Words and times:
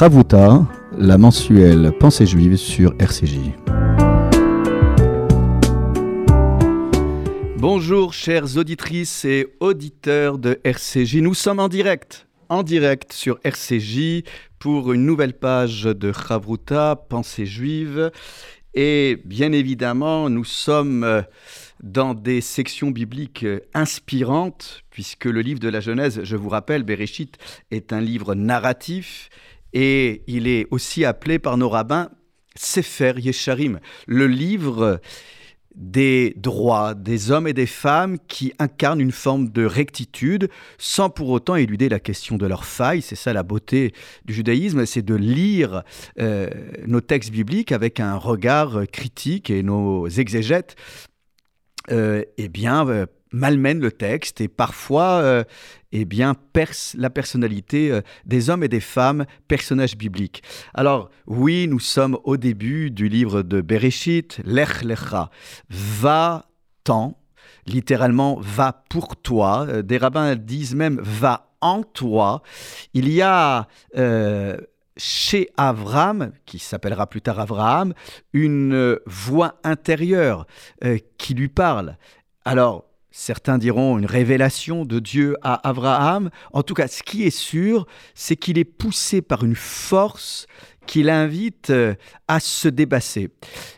Chavuta, 0.00 0.66
la 0.96 1.18
mensuelle 1.18 1.92
Pensée 2.00 2.24
juive 2.24 2.56
sur 2.56 2.94
RCJ. 2.98 3.36
Bonjour 7.58 8.14
chères 8.14 8.56
auditrices 8.56 9.26
et 9.26 9.48
auditeurs 9.60 10.38
de 10.38 10.58
RCJ, 10.64 11.16
nous 11.16 11.34
sommes 11.34 11.58
en 11.58 11.68
direct, 11.68 12.28
en 12.48 12.62
direct 12.62 13.12
sur 13.12 13.40
RCJ 13.44 14.22
pour 14.58 14.94
une 14.94 15.04
nouvelle 15.04 15.34
page 15.34 15.82
de 15.82 16.12
Chavruta, 16.12 16.96
Pensée 16.96 17.44
juive. 17.44 18.10
Et 18.72 19.20
bien 19.26 19.52
évidemment, 19.52 20.30
nous 20.30 20.46
sommes 20.46 21.24
dans 21.82 22.14
des 22.14 22.40
sections 22.40 22.90
bibliques 22.90 23.44
inspirantes, 23.74 24.82
puisque 24.88 25.26
le 25.26 25.42
livre 25.42 25.60
de 25.60 25.68
la 25.68 25.80
Genèse, 25.80 26.20
je 26.24 26.36
vous 26.36 26.48
rappelle, 26.48 26.84
Bereshit, 26.84 27.36
est 27.70 27.92
un 27.92 28.00
livre 28.00 28.34
narratif 28.34 29.28
et 29.72 30.22
il 30.26 30.46
est 30.46 30.66
aussi 30.70 31.04
appelé 31.04 31.38
par 31.38 31.56
nos 31.56 31.68
rabbins 31.68 32.10
Sefer 32.56 33.14
Yesharim, 33.16 33.80
le 34.06 34.26
livre 34.26 35.00
des 35.76 36.34
droits 36.36 36.94
des 36.94 37.30
hommes 37.30 37.46
et 37.46 37.52
des 37.52 37.66
femmes 37.66 38.18
qui 38.26 38.52
incarnent 38.58 39.00
une 39.00 39.12
forme 39.12 39.50
de 39.50 39.64
rectitude 39.64 40.50
sans 40.78 41.10
pour 41.10 41.28
autant 41.30 41.54
éluder 41.54 41.88
la 41.88 42.00
question 42.00 42.36
de 42.36 42.46
leurs 42.46 42.64
failles. 42.64 43.02
C'est 43.02 43.14
ça 43.14 43.32
la 43.32 43.44
beauté 43.44 43.94
du 44.24 44.34
judaïsme, 44.34 44.84
c'est 44.84 45.02
de 45.02 45.14
lire 45.14 45.84
euh, 46.18 46.50
nos 46.86 47.00
textes 47.00 47.30
bibliques 47.30 47.70
avec 47.70 48.00
un 48.00 48.16
regard 48.16 48.82
critique 48.90 49.48
et 49.48 49.62
nos 49.62 50.08
exégètes 50.08 50.76
euh, 51.90 52.24
eh 52.36 52.48
bien, 52.48 52.86
euh, 52.88 53.06
malmène 53.32 53.80
le 53.80 53.92
texte 53.92 54.40
et 54.40 54.48
parfois 54.48 55.20
euh, 55.22 55.44
eh 55.92 56.04
bien, 56.04 56.34
perce 56.34 56.94
la 56.98 57.10
personnalité 57.10 58.00
des 58.24 58.50
hommes 58.50 58.62
et 58.62 58.68
des 58.68 58.80
femmes, 58.80 59.24
personnages 59.48 59.96
bibliques. 59.96 60.42
Alors, 60.74 61.10
oui, 61.26 61.66
nous 61.68 61.80
sommes 61.80 62.18
au 62.24 62.36
début 62.36 62.90
du 62.90 63.08
livre 63.08 63.42
de 63.42 63.60
Bereshit, 63.60 64.40
Lech 64.44 64.82
Lecha, 64.82 65.30
va-t'en, 65.68 67.18
littéralement 67.66 68.38
va 68.40 68.84
pour 68.88 69.16
toi. 69.16 69.82
Des 69.82 69.98
rabbins 69.98 70.36
disent 70.36 70.74
même 70.74 71.00
va 71.02 71.50
en 71.60 71.82
toi. 71.82 72.42
Il 72.94 73.08
y 73.08 73.20
a 73.22 73.68
chez 75.00 75.48
Avram, 75.56 76.32
qui 76.44 76.58
s'appellera 76.58 77.06
plus 77.08 77.22
tard 77.22 77.40
Abraham, 77.40 77.94
une 78.32 78.74
euh, 78.74 79.02
voix 79.06 79.58
intérieure 79.64 80.46
euh, 80.84 80.98
qui 81.16 81.34
lui 81.34 81.48
parle. 81.48 81.96
Alors, 82.44 82.89
certains 83.10 83.58
diront 83.58 83.98
une 83.98 84.06
révélation 84.06 84.84
de 84.84 84.98
Dieu 84.98 85.36
à 85.42 85.68
Abraham. 85.68 86.30
En 86.52 86.62
tout 86.62 86.74
cas, 86.74 86.88
ce 86.88 87.02
qui 87.02 87.24
est 87.24 87.36
sûr, 87.36 87.86
c'est 88.14 88.36
qu'il 88.36 88.58
est 88.58 88.64
poussé 88.64 89.22
par 89.22 89.44
une 89.44 89.56
force 89.56 90.46
qui 90.86 91.02
l'invite 91.02 91.70
euh, 91.70 91.94
à 92.28 92.40
se 92.40 92.68
débasser. 92.68 93.30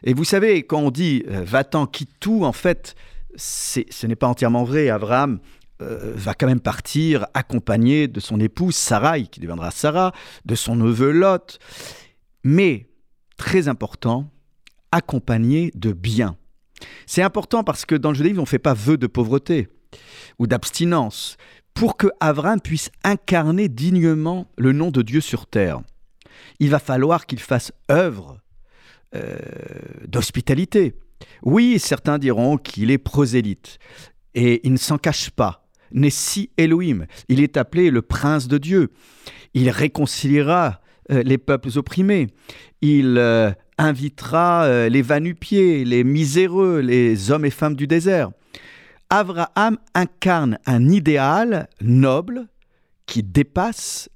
Et 0.02 0.14
vous 0.14 0.24
savez, 0.24 0.62
quand 0.62 0.80
on 0.80 0.90
dit 0.90 1.24
va-t'en, 1.26 1.86
quitte 1.86 2.12
tout, 2.20 2.44
en 2.44 2.52
fait, 2.52 2.94
ce 3.36 4.06
n'est 4.06 4.16
pas 4.16 4.28
entièrement 4.28 4.64
vrai. 4.64 4.88
Abraham 4.88 5.40
euh, 5.82 6.12
va 6.14 6.34
quand 6.34 6.46
même 6.46 6.60
partir 6.60 7.26
accompagné 7.34 8.06
de 8.06 8.20
son 8.20 8.38
épouse 8.40 8.76
Sarai, 8.76 9.26
qui 9.26 9.40
deviendra 9.40 9.70
Sarah, 9.70 10.12
de 10.44 10.54
son 10.54 10.76
neveu 10.76 11.10
Lot, 11.10 11.58
mais, 12.44 12.88
très 13.36 13.68
important, 13.68 14.30
accompagné 14.90 15.72
de 15.74 15.92
bien. 15.92 16.36
C'est 17.06 17.22
important 17.22 17.64
parce 17.64 17.84
que 17.84 17.94
dans 17.94 18.10
le 18.10 18.16
judaïsme, 18.16 18.38
on 18.38 18.42
ne 18.42 18.46
fait 18.46 18.58
pas 18.58 18.74
vœu 18.74 18.96
de 18.96 19.06
pauvreté 19.06 19.68
ou 20.38 20.46
d'abstinence 20.46 21.36
pour 21.74 21.96
que 21.96 22.08
Avram 22.20 22.60
puisse 22.60 22.90
incarner 23.04 23.68
dignement 23.68 24.46
le 24.56 24.72
nom 24.72 24.90
de 24.90 25.02
Dieu 25.02 25.20
sur 25.20 25.46
terre. 25.46 25.80
Il 26.58 26.70
va 26.70 26.78
falloir 26.78 27.26
qu'il 27.26 27.40
fasse 27.40 27.72
œuvre 27.90 28.38
euh, 29.14 29.36
d'hospitalité. 30.06 30.94
Oui, 31.42 31.78
certains 31.78 32.18
diront 32.18 32.56
qu'il 32.56 32.90
est 32.90 32.98
prosélyte, 32.98 33.78
et 34.34 34.66
il 34.66 34.72
ne 34.72 34.78
s'en 34.78 34.98
cache 34.98 35.30
pas. 35.30 35.66
Nessi 35.92 36.50
Elohim. 36.56 37.06
Il 37.28 37.40
est 37.40 37.56
appelé 37.56 37.90
le 37.90 38.00
prince 38.00 38.48
de 38.48 38.56
Dieu. 38.58 38.90
Il 39.52 39.68
réconciliera 39.68 40.80
euh, 41.10 41.22
les 41.22 41.36
peuples 41.36 41.76
opprimés. 41.76 42.28
Il 42.80 43.18
euh, 43.18 43.52
invitera 43.78 44.64
euh, 44.64 44.88
les 44.88 45.02
vanupiés, 45.02 45.84
les 45.84 46.04
miséreux, 46.04 46.80
les 46.80 47.30
hommes 47.30 47.44
et 47.44 47.50
femmes 47.50 47.74
du 47.74 47.86
désert. 47.86 48.30
Abraham 49.10 49.78
incarne 49.94 50.58
un 50.66 50.88
idéal 50.88 51.68
noble 51.80 52.48
qui 53.06 53.22
dépasse 53.22 54.08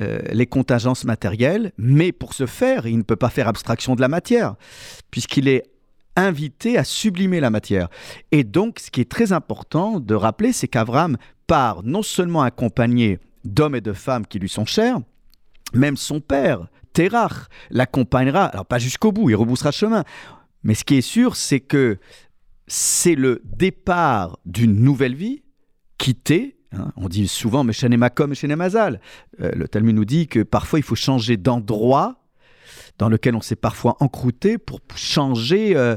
les 0.00 0.46
contingences 0.46 1.04
matérielles, 1.04 1.72
mais 1.76 2.10
pour 2.10 2.32
ce 2.32 2.46
faire, 2.46 2.86
il 2.86 2.96
ne 2.96 3.02
peut 3.02 3.16
pas 3.16 3.28
faire 3.28 3.48
abstraction 3.48 3.94
de 3.94 4.00
la 4.00 4.08
matière, 4.08 4.54
puisqu'il 5.10 5.48
est 5.48 5.64
invité 6.16 6.78
à 6.78 6.84
sublimer 6.84 7.40
la 7.40 7.50
matière. 7.50 7.88
Et 8.32 8.42
donc, 8.42 8.78
ce 8.80 8.90
qui 8.90 9.00
est 9.00 9.10
très 9.10 9.32
important 9.32 10.00
de 10.00 10.14
rappeler, 10.14 10.52
c'est 10.52 10.68
qu'Avram 10.68 11.16
part 11.46 11.82
non 11.84 12.02
seulement 12.02 12.42
accompagné 12.42 13.18
d'hommes 13.44 13.76
et 13.76 13.80
de 13.80 13.92
femmes 13.92 14.26
qui 14.26 14.38
lui 14.38 14.48
sont 14.48 14.64
chers, 14.64 14.98
même 15.72 15.96
son 15.96 16.20
père, 16.20 16.66
Terach, 16.96 17.48
l'accompagnera, 17.68 18.46
alors 18.46 18.64
pas 18.64 18.78
jusqu'au 18.78 19.12
bout, 19.12 19.28
il 19.28 19.36
reboussera 19.36 19.70
chemin, 19.70 20.02
mais 20.62 20.74
ce 20.74 20.82
qui 20.82 20.94
est 20.94 21.02
sûr, 21.02 21.36
c'est 21.36 21.60
que 21.60 21.98
c'est 22.68 23.14
le 23.14 23.42
départ 23.44 24.38
d'une 24.46 24.80
nouvelle 24.80 25.14
vie, 25.14 25.42
quitter, 25.98 26.56
hein, 26.72 26.92
on 26.96 27.10
dit 27.10 27.28
souvent 27.28 27.64
Meshanemacom, 27.64 28.30
Meshanemazal. 28.30 29.02
Euh, 29.42 29.50
le 29.54 29.68
Talmud 29.68 29.94
nous 29.94 30.06
dit 30.06 30.26
que 30.26 30.42
parfois 30.42 30.78
il 30.78 30.82
faut 30.82 30.94
changer 30.94 31.36
d'endroit 31.36 32.22
dans 32.96 33.10
lequel 33.10 33.36
on 33.36 33.42
s'est 33.42 33.56
parfois 33.56 33.98
encrouté 34.00 34.56
pour 34.56 34.80
changer 34.94 35.76
euh, 35.76 35.96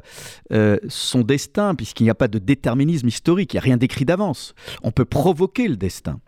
euh, 0.52 0.78
son 0.90 1.22
destin, 1.22 1.76
puisqu'il 1.76 2.04
n'y 2.04 2.10
a 2.10 2.16
pas 2.16 2.28
de 2.28 2.40
déterminisme 2.40 3.08
historique, 3.08 3.54
il 3.54 3.56
n'y 3.56 3.60
a 3.60 3.64
rien 3.64 3.78
d'écrit 3.78 4.04
d'avance. 4.04 4.54
On 4.84 4.92
peut 4.92 5.06
provoquer 5.06 5.70
le 5.70 5.78
destin. 5.78 6.20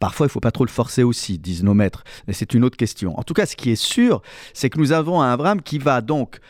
Parfois, 0.00 0.24
il 0.24 0.28
ne 0.28 0.32
faut 0.32 0.40
pas 0.40 0.50
trop 0.50 0.64
le 0.64 0.70
forcer 0.70 1.02
aussi, 1.02 1.38
disent 1.38 1.62
nos 1.62 1.74
maîtres, 1.74 2.04
mais 2.26 2.32
c'est 2.32 2.54
une 2.54 2.64
autre 2.64 2.78
question. 2.78 3.16
En 3.18 3.22
tout 3.22 3.34
cas, 3.34 3.46
ce 3.46 3.54
qui 3.54 3.70
est 3.70 3.80
sûr, 3.80 4.22
c'est 4.54 4.70
que 4.70 4.78
nous 4.78 4.92
avons 4.92 5.20
un 5.20 5.30
Abraham 5.30 5.60
qui 5.60 5.78
va 5.78 6.00
donc 6.00 6.40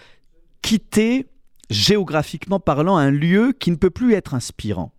quitter, 0.63 1.27
géographiquement 1.69 2.61
parlant, 2.61 2.97
un 2.97 3.11
lieu 3.11 3.53
qui 3.59 3.73
ne 3.73 3.77
peut 3.77 3.91
plus 3.91 4.15
être 4.15 4.35
inspirant. 4.35 4.93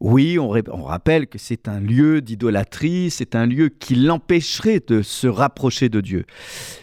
Oui, 0.00 0.38
on, 0.38 0.48
rappelle 0.84 1.26
que 1.26 1.38
c'est 1.38 1.66
un 1.66 1.80
lieu 1.80 2.20
d'idolâtrie, 2.20 3.10
c'est 3.10 3.34
un 3.34 3.46
lieu 3.46 3.68
qui 3.68 3.96
l'empêcherait 3.96 4.80
de 4.86 5.02
se 5.02 5.26
rapprocher 5.26 5.88
de 5.88 6.00
Dieu. 6.00 6.24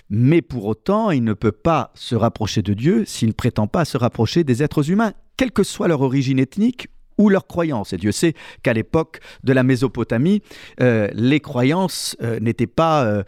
Mais 0.10 0.42
pour 0.42 0.66
autant, 0.66 1.12
il 1.12 1.24
ne 1.24 1.34
peut 1.34 1.54
pas 1.54 1.92
se 1.94 2.16
rapprocher 2.16 2.62
de 2.62 2.74
Dieu 2.74 3.06
s'il 3.06 3.30
ne 3.30 3.34
prétend 3.34 3.68
pas 3.68 3.86
se 3.86 3.98
rapprocher 3.98 4.44
des 4.44 4.64
êtres 4.64 4.92
humains, 4.92 5.14
quelle 5.38 5.52
que 5.52 5.64
soit 5.64 5.88
leur 5.88 6.02
origine 6.02 6.40
ethnique 6.40 6.88
ou 7.18 7.30
leur 7.30 7.48
croyance. 7.48 7.94
Et 7.94 7.98
Dieu 7.98 8.12
sait 8.12 8.34
qu'à 8.64 8.74
l'époque 8.74 9.20
de 9.44 9.54
la 9.54 9.64
Mésopotamie, 9.64 10.42
euh, 10.82 11.10
les 11.14 11.40
croyances 11.40 12.16
euh, 12.22 12.40
n'étaient 12.40 12.68
pas 12.68 13.24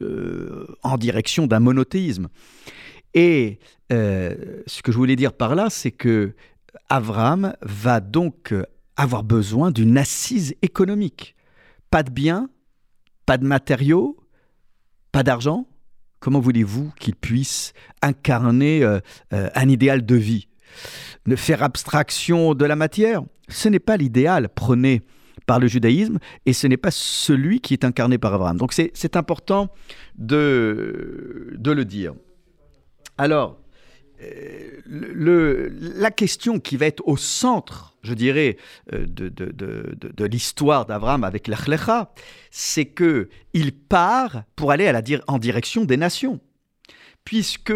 euh, 0.00 0.66
en 0.82 0.96
direction 0.96 1.46
d'un 1.46 1.60
monothéisme. 1.60 2.28
Et 3.14 3.58
ce 3.90 4.82
que 4.82 4.92
je 4.92 4.96
voulais 4.96 5.16
dire 5.16 5.32
par 5.32 5.54
là, 5.54 5.70
c'est 5.70 5.90
que 5.90 6.34
Avram 6.90 7.54
va 7.62 8.00
donc 8.00 8.54
avoir 8.96 9.24
besoin 9.24 9.70
d'une 9.70 9.96
assise 9.96 10.54
économique. 10.60 11.34
Pas 11.90 12.02
de 12.02 12.10
biens, 12.10 12.50
pas 13.24 13.38
de 13.38 13.46
matériaux, 13.46 14.18
pas 15.10 15.22
d'argent. 15.22 15.66
Comment 16.20 16.38
voulez-vous 16.38 16.92
qu'il 17.00 17.16
puisse 17.16 17.72
incarner 18.02 18.84
un 19.30 19.68
idéal 19.68 20.04
de 20.04 20.14
vie? 20.14 20.47
Ne 21.26 21.36
faire 21.36 21.62
abstraction 21.62 22.54
de 22.54 22.64
la 22.64 22.76
matière 22.76 23.22
Ce 23.48 23.68
n'est 23.68 23.78
pas 23.78 23.96
l'idéal 23.96 24.48
prôné 24.48 25.02
par 25.46 25.58
le 25.58 25.66
judaïsme 25.66 26.18
et 26.46 26.52
ce 26.52 26.66
n'est 26.66 26.76
pas 26.76 26.90
celui 26.90 27.60
qui 27.60 27.72
est 27.72 27.84
incarné 27.84 28.18
par 28.18 28.34
Abraham. 28.34 28.58
Donc 28.58 28.72
c'est 28.72 29.16
important 29.16 29.68
de, 30.16 31.54
de 31.56 31.70
le 31.70 31.84
dire. 31.84 32.14
Alors, 33.16 33.58
euh, 34.20 35.70
la 35.70 36.10
question 36.10 36.58
qui 36.58 36.76
va 36.76 36.86
être 36.86 37.06
au 37.06 37.16
centre, 37.16 37.96
je 38.02 38.14
dirais, 38.14 38.56
euh, 38.92 39.06
de, 39.06 39.28
de, 39.28 39.46
de, 39.52 39.96
de 39.96 40.24
l'histoire 40.24 40.86
d'Abraham 40.86 41.24
avec 41.24 41.46
l'Achlecha, 41.46 42.12
c'est 42.50 42.86
que 42.86 43.28
il 43.52 43.72
part 43.72 44.42
pour 44.56 44.72
aller 44.72 44.92
en 45.28 45.38
direction 45.38 45.84
des 45.84 45.96
nations. 45.96 46.40
Puisque 47.24 47.72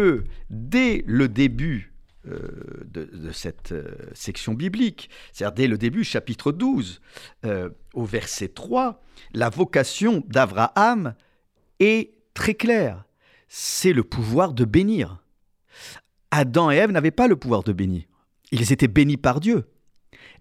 dès 0.49 1.03
le 1.07 1.27
début 1.27 1.92
euh, 2.27 2.85
de, 2.85 3.31
cette 3.31 3.73
section 4.13 4.53
biblique, 4.53 5.09
c'est-à-dire 5.31 5.55
dès 5.55 5.67
le 5.67 5.77
début, 5.77 6.03
chapitre 6.03 6.51
12, 6.51 7.01
au 7.93 8.05
verset 8.05 8.49
3, 8.49 9.01
la 9.33 9.49
vocation 9.49 10.23
d'Abraham 10.27 11.15
est 11.79 12.13
très 12.33 12.53
claire. 12.53 13.05
C'est 13.47 13.93
le 13.93 14.03
pouvoir 14.03 14.53
de 14.53 14.65
bénir. 14.65 15.23
Adam 16.31 16.71
et 16.71 16.75
Ève 16.75 16.91
n'avaient 16.91 17.11
pas 17.11 17.27
le 17.27 17.35
pouvoir 17.35 17.63
de 17.63 17.73
bénir. 17.73 18.03
Ils 18.51 18.71
étaient 18.71 18.87
bénis 18.87 19.17
par 19.17 19.39
Dieu. 19.39 19.65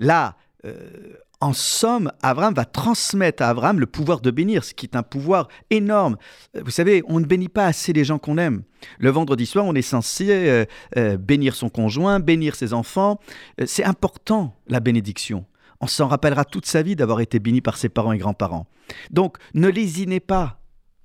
Là, 0.00 0.36
euh, 0.64 1.14
en 1.42 1.52
somme, 1.52 2.12
Abraham 2.22 2.54
va 2.54 2.64
transmettre 2.64 3.42
à 3.42 3.48
Abraham 3.48 3.80
le 3.80 3.86
pouvoir 3.86 4.20
de 4.20 4.30
bénir, 4.30 4.62
ce 4.62 4.74
qui 4.74 4.86
est 4.86 4.94
un 4.94 5.02
pouvoir 5.02 5.48
énorme. 5.70 6.16
Vous 6.54 6.70
savez, 6.70 7.02
on 7.08 7.18
ne 7.18 7.24
bénit 7.24 7.48
pas 7.48 7.66
assez 7.66 7.92
les 7.92 8.04
gens 8.04 8.20
qu'on 8.20 8.38
aime. 8.38 8.62
Le 9.00 9.10
vendredi 9.10 9.44
soir, 9.44 9.64
on 9.64 9.74
est 9.74 9.82
censé 9.82 10.28
euh, 10.30 10.64
euh, 10.96 11.16
bénir 11.16 11.56
son 11.56 11.68
conjoint, 11.68 12.20
bénir 12.20 12.54
ses 12.54 12.72
enfants. 12.72 13.18
Euh, 13.60 13.64
c'est 13.66 13.82
important, 13.82 14.54
la 14.68 14.78
bénédiction. 14.78 15.44
On 15.80 15.88
s'en 15.88 16.06
rappellera 16.06 16.44
toute 16.44 16.64
sa 16.64 16.80
vie 16.82 16.94
d'avoir 16.94 17.20
été 17.20 17.40
béni 17.40 17.60
par 17.60 17.76
ses 17.76 17.88
parents 17.88 18.12
et 18.12 18.18
grands-parents. 18.18 18.68
Donc, 19.10 19.36
ne 19.54 19.66
lésinez 19.66 20.20
pas. 20.20 20.60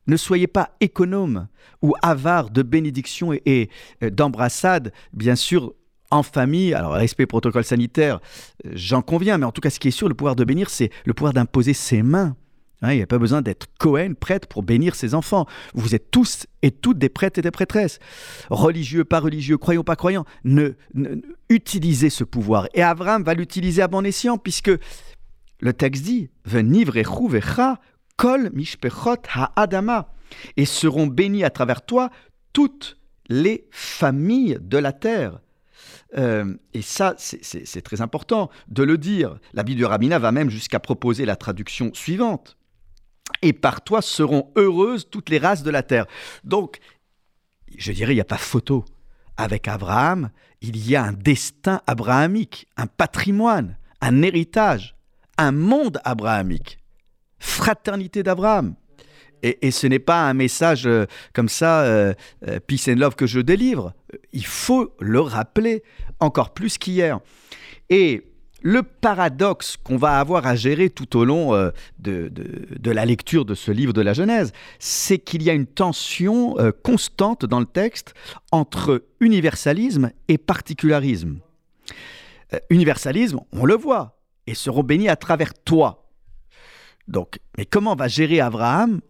Ne 0.05 0.17
soyez 0.17 0.47
pas 0.47 0.75
économe 0.81 1.47
ou 1.81 1.95
avare 2.03 2.51
de 2.51 2.61
bénédiction 2.61 3.33
et, 3.33 3.41
et 3.47 3.69
d'embrassade. 4.11 4.93
Bien 5.13 5.35
sûr, 5.35 5.73
en 6.11 6.23
famille, 6.23 6.73
alors 6.73 6.93
respect 6.93 7.25
protocole 7.25 7.63
sanitaire, 7.63 8.19
euh, 8.65 8.71
j'en 8.73 9.01
conviens, 9.01 9.37
mais 9.37 9.45
en 9.45 9.51
tout 9.51 9.61
cas, 9.61 9.69
ce 9.69 9.79
qui 9.79 9.89
est 9.89 9.91
sûr, 9.91 10.07
le 10.07 10.15
pouvoir 10.15 10.35
de 10.35 10.43
bénir, 10.43 10.69
c'est 10.69 10.89
le 11.05 11.13
pouvoir 11.13 11.33
d'imposer 11.33 11.73
ses 11.73 12.01
mains. 12.01 12.35
Hein, 12.81 12.93
il 12.93 12.97
n'y 12.97 13.03
a 13.03 13.07
pas 13.07 13.17
besoin 13.17 13.41
d'être 13.41 13.67
Cohen, 13.79 14.13
prêtre, 14.13 14.47
pour 14.47 14.61
bénir 14.61 14.93
ses 14.93 15.15
enfants. 15.15 15.47
Vous 15.73 15.95
êtes 15.95 16.11
tous 16.11 16.45
et 16.61 16.69
toutes 16.69 16.99
des 16.99 17.09
prêtres 17.09 17.39
et 17.39 17.41
des 17.41 17.51
prêtresses. 17.51 17.97
Religieux, 18.49 19.03
pas 19.03 19.19
religieux, 19.19 19.57
croyants, 19.57 19.83
pas 19.83 19.95
croyants. 19.95 20.25
Ne, 20.43 20.73
utilisez 21.49 22.11
ce 22.11 22.23
pouvoir. 22.23 22.67
Et 22.75 22.83
Abraham 22.83 23.23
va 23.23 23.33
l'utiliser 23.33 23.81
à 23.81 23.87
bon 23.87 24.05
escient, 24.05 24.37
puisque 24.37 24.71
le 25.59 25.73
texte 25.73 26.03
dit 26.03 26.29
kol 28.15 28.49
mishpechot 28.53 29.23
ha-adama. 29.33 30.13
Et 30.55 30.65
seront 30.65 31.07
bénis 31.07 31.43
à 31.43 31.49
travers 31.49 31.83
toi 31.83 32.09
toutes 32.53 32.97
les 33.29 33.67
familles 33.71 34.57
de 34.61 34.77
la 34.77 34.91
terre. 34.91 35.39
Euh, 36.17 36.55
et 36.73 36.81
ça, 36.81 37.15
c'est 37.17 37.81
très 37.81 38.01
important 38.01 38.49
de 38.67 38.83
le 38.83 38.97
dire. 38.97 39.39
La 39.53 39.63
Bible 39.63 39.77
du 39.77 39.85
Rabina 39.85 40.19
va 40.19 40.31
même 40.31 40.49
jusqu'à 40.49 40.79
proposer 40.79 41.25
la 41.25 41.35
traduction 41.35 41.93
suivante. 41.93 42.57
Et 43.41 43.53
par 43.53 43.83
toi 43.83 44.01
seront 44.01 44.51
heureuses 44.55 45.09
toutes 45.09 45.29
les 45.29 45.37
races 45.37 45.63
de 45.63 45.69
la 45.69 45.83
terre. 45.83 46.05
Donc, 46.43 46.79
je 47.77 47.91
dirais, 47.91 48.13
il 48.13 48.15
n'y 48.15 48.21
a 48.21 48.25
pas 48.25 48.37
photo. 48.37 48.85
Avec 49.35 49.67
Abraham, 49.67 50.31
il 50.61 50.77
y 50.87 50.95
a 50.95 51.03
un 51.03 51.13
destin 51.13 51.81
abrahamique, 51.85 52.67
un 52.77 52.87
patrimoine, 52.87 53.77
un 54.01 54.21
héritage, 54.21 54.95
un 55.37 55.51
monde 55.51 55.99
abrahamique. 56.03 56.79
Fraternité 57.37 58.23
d'Abraham. 58.23 58.75
Et, 59.43 59.71
ce 59.71 59.87
n'est 59.87 59.99
pas 59.99 60.27
un 60.27 60.33
message 60.33 60.87
euh, 60.87 61.05
comme 61.33 61.49
ça, 61.49 61.81
euh, 61.81 62.13
peace 62.67 62.87
and 62.89 62.95
love, 62.95 63.15
que 63.15 63.27
je 63.27 63.39
délivre. 63.39 63.93
Il 64.33 64.45
faut 64.45 64.93
le 64.99 65.19
rappeler 65.19 65.83
encore 66.19 66.53
plus 66.53 66.77
qu'hier. 66.77 67.19
Et 67.89 68.23
le 68.61 68.83
paradoxe 68.83 69.77
qu'on 69.77 69.97
va 69.97 70.19
avoir 70.19 70.47
à 70.47 70.55
gérer 70.55 70.89
tout 70.89 71.17
au 71.17 71.25
long 71.25 71.53
euh, 71.53 71.71
de, 71.99 72.31
la 72.91 73.05
lecture 73.05 73.45
de 73.45 73.55
ce 73.55 73.71
livre 73.71 73.93
de 73.93 74.01
la 74.01 74.13
Genèse, 74.13 74.51
c'est 74.79 75.19
qu'il 75.19 75.43
y 75.43 75.49
a 75.49 75.53
une 75.53 75.67
tension 75.67 76.59
euh, 76.59 76.71
constante 76.71 77.45
dans 77.45 77.59
le 77.59 77.65
texte 77.65 78.13
entre 78.51 79.05
universalisme 79.19 80.11
et 80.27 80.37
particularisme. 80.37 81.39
Euh, 82.53 82.59
universalisme, 82.69 83.39
on 83.51 83.65
le 83.65 83.75
voit, 83.75 84.19
et 84.47 84.53
seront 84.53 84.83
bénis 84.83 85.09
à 85.09 85.15
travers 85.15 85.53
toi. 85.53 86.09
Donc, 87.07 87.39
mais 87.57 87.65
comment 87.65 87.95
va 87.95 88.07
gérer 88.07 88.39
Abraham 88.39 89.01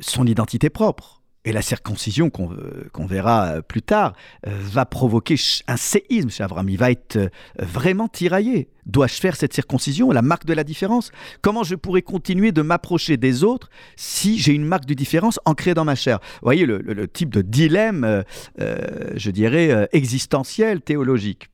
son 0.00 0.26
identité 0.26 0.70
propre 0.70 1.16
et 1.46 1.52
la 1.52 1.62
circoncision 1.62 2.28
qu'on 2.28 3.06
verra 3.06 3.46
euh, 3.46 3.62
plus 3.62 3.80
tard 3.80 4.14
euh, 4.46 4.50
va 4.50 4.84
provoquer 4.84 5.36
un 5.68 5.76
séisme 5.76 6.28
chez 6.28 6.42
Abraham. 6.42 6.68
Il 6.68 6.76
va 6.76 6.90
être 6.90 7.16
euh, 7.16 7.28
vraiment 7.60 8.08
tiraillé. 8.08 8.68
Dois-je 8.84 9.14
faire 9.14 9.36
cette 9.36 9.54
circoncision, 9.54 10.10
la 10.10 10.22
marque 10.22 10.44
de 10.44 10.52
la 10.52 10.64
différence? 10.64 11.12
Comment 11.42 11.62
je 11.62 11.76
pourrais 11.76 12.02
continuer 12.02 12.50
de 12.50 12.62
m'approcher 12.62 13.16
des 13.16 13.44
autres 13.44 13.70
si 13.94 14.38
j'ai 14.38 14.52
une 14.52 14.64
marque 14.64 14.86
de 14.86 14.94
différence 14.94 15.38
ancrée 15.44 15.74
dans 15.74 15.84
ma 15.84 15.94
chair? 15.94 16.18
Vous 16.20 16.46
voyez 16.46 16.66
le, 16.66 17.08
type 17.08 17.30
de 17.30 17.42
dilemme, 17.42 18.24
je 18.58 19.30
dirais, 19.30 19.88
existentiel, 19.92 20.82
théologique. 20.82 21.48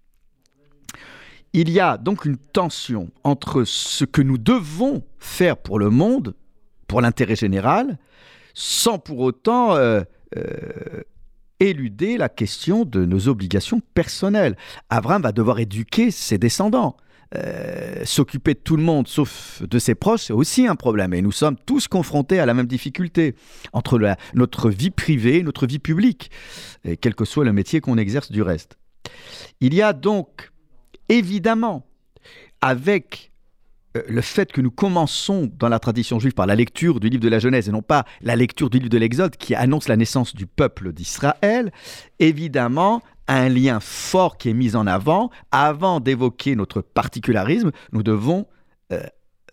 Il 1.54 1.70
y 1.70 1.80
a 1.80 1.96
donc 1.96 2.26
une 2.26 2.36
tension 2.36 3.10
entre 3.24 3.64
ce 3.64 4.04
que 4.04 4.20
nous 4.20 4.38
devons 4.38 5.02
faire 5.18 5.56
pour 5.56 5.78
le 5.78 5.88
monde, 5.88 6.34
pour 6.92 7.00
l'intérêt 7.00 7.36
général, 7.36 7.96
sans 8.52 8.98
pour 8.98 9.20
autant 9.20 9.76
euh, 9.76 10.02
euh, 10.36 11.00
éluder 11.58 12.18
la 12.18 12.28
question 12.28 12.84
de 12.84 13.06
nos 13.06 13.28
obligations 13.28 13.80
personnelles. 13.94 14.58
Abraham 14.90 15.22
va 15.22 15.32
devoir 15.32 15.58
éduquer 15.58 16.10
ses 16.10 16.36
descendants. 16.36 16.98
Euh, 17.34 18.04
s'occuper 18.04 18.52
de 18.52 18.58
tout 18.58 18.76
le 18.76 18.82
monde 18.82 19.08
sauf 19.08 19.62
de 19.62 19.78
ses 19.78 19.94
proches, 19.94 20.24
c'est 20.24 20.34
aussi 20.34 20.66
un 20.66 20.74
problème. 20.74 21.14
Et 21.14 21.22
nous 21.22 21.32
sommes 21.32 21.56
tous 21.64 21.88
confrontés 21.88 22.38
à 22.40 22.44
la 22.44 22.52
même 22.52 22.66
difficulté 22.66 23.36
entre 23.72 23.98
notre 24.34 24.68
vie 24.68 24.90
privée 24.90 25.38
et 25.38 25.42
notre 25.42 25.66
vie 25.66 25.78
publique, 25.78 26.30
quel 27.00 27.14
que 27.14 27.24
soit 27.24 27.46
le 27.46 27.54
métier 27.54 27.80
qu'on 27.80 27.96
exerce 27.96 28.30
du 28.30 28.42
reste. 28.42 28.76
Il 29.62 29.72
y 29.72 29.80
a 29.80 29.94
donc 29.94 30.52
évidemment, 31.08 31.86
avec 32.60 33.31
le 33.94 34.20
fait 34.20 34.52
que 34.52 34.60
nous 34.60 34.70
commençons 34.70 35.50
dans 35.58 35.68
la 35.68 35.78
tradition 35.78 36.18
juive 36.18 36.32
par 36.32 36.46
la 36.46 36.54
lecture 36.54 37.00
du 37.00 37.08
livre 37.08 37.22
de 37.22 37.28
la 37.28 37.38
Genèse 37.38 37.68
et 37.68 37.72
non 37.72 37.82
pas 37.82 38.04
la 38.22 38.36
lecture 38.36 38.70
du 38.70 38.78
livre 38.78 38.90
de 38.90 38.98
l'Exode 38.98 39.36
qui 39.36 39.54
annonce 39.54 39.88
la 39.88 39.96
naissance 39.96 40.34
du 40.34 40.46
peuple 40.46 40.92
d'Israël, 40.92 41.72
évidemment, 42.18 43.02
un 43.28 43.48
lien 43.48 43.80
fort 43.80 44.38
qui 44.38 44.48
est 44.48 44.54
mis 44.54 44.76
en 44.76 44.86
avant. 44.86 45.30
Avant 45.50 46.00
d'évoquer 46.00 46.56
notre 46.56 46.80
particularisme, 46.80 47.70
nous 47.92 48.02
devons 48.02 48.46
euh, 48.92 49.02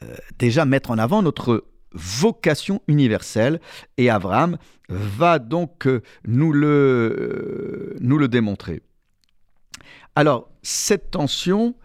euh, 0.03 0.15
déjà 0.37 0.65
mettre 0.65 0.91
en 0.91 0.97
avant 0.97 1.21
notre 1.21 1.65
vocation 1.91 2.81
universelle 2.87 3.59
et 3.97 4.09
Abraham 4.09 4.57
va 4.89 5.39
donc 5.39 5.87
nous 6.25 6.53
le, 6.53 7.95
nous 7.99 8.17
le 8.17 8.27
démontrer. 8.27 8.81
Alors, 10.15 10.49
cette 10.61 11.11
tension, 11.11 11.75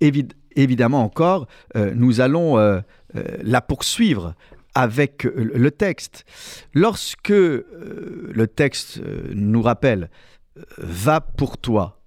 évidemment, 0.00 0.41
évidemment 0.56 1.02
encore, 1.02 1.46
euh, 1.76 1.92
nous 1.94 2.20
allons 2.20 2.58
euh, 2.58 2.80
euh, 3.16 3.22
la 3.42 3.60
poursuivre 3.60 4.34
avec 4.74 5.24
le 5.24 5.70
texte. 5.70 6.24
Lorsque 6.72 7.28
le 7.28 8.46
texte 8.46 9.02
nous 9.34 9.60
rappelle 9.60 10.08
Va 10.78 11.20
pour 11.20 11.58
toi, 11.58 12.00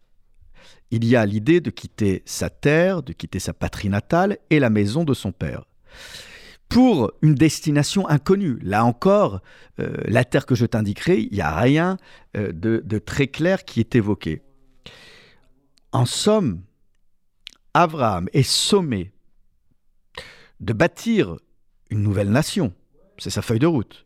il 0.89 1.05
y 1.05 1.15
a 1.15 1.27
l'idée 1.27 1.61
de 1.61 1.69
quitter 1.69 2.23
sa 2.25 2.49
terre, 2.49 3.03
de 3.03 3.13
quitter 3.13 3.37
sa 3.37 3.53
patrie 3.53 3.89
natale 3.89 4.39
et 4.49 4.59
la 4.59 4.71
maison 4.71 5.03
de 5.03 5.13
son 5.13 5.31
père. 5.31 5.65
Pour 6.69 7.11
une 7.21 7.35
destination 7.35 8.09
inconnue. 8.09 8.57
Là 8.63 8.83
encore, 8.83 9.41
la 9.77 10.25
terre 10.25 10.47
que 10.47 10.55
je 10.55 10.65
t'indiquerai, 10.65 11.19
il 11.21 11.33
n'y 11.33 11.41
a 11.41 11.55
rien 11.55 11.97
de, 12.33 12.81
de 12.83 12.97
très 12.97 13.27
clair 13.27 13.63
qui 13.63 13.79
est 13.79 13.93
évoqué. 13.93 14.41
En 15.91 16.07
somme, 16.07 16.61
Abraham 17.75 18.29
est 18.31 18.49
sommé 18.49 19.11
de 20.61 20.71
bâtir 20.71 21.35
une 21.89 22.01
nouvelle 22.01 22.29
nation, 22.29 22.73
c'est 23.17 23.29
sa 23.29 23.41
feuille 23.41 23.59
de 23.59 23.67
route, 23.67 24.05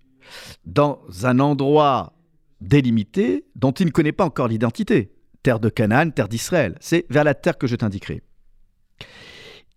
dans 0.66 1.00
un 1.24 1.40
endroit 1.40 2.14
délimité 2.62 3.46
dont 3.56 3.72
il 3.72 3.86
ne 3.86 3.92
connaît 3.92 4.12
pas 4.12 4.26
encore 4.26 4.48
l'identité, 4.48 5.14
terre 5.44 5.60
de 5.60 5.70
Canaan, 5.70 6.10
terre 6.10 6.28
d'Israël, 6.28 6.78
c'est 6.82 7.06
vers 7.12 7.24
la 7.24 7.36
terre 7.36 7.60
que 7.60 7.68
je 7.68 7.76
t'indiquerai. 7.76 8.24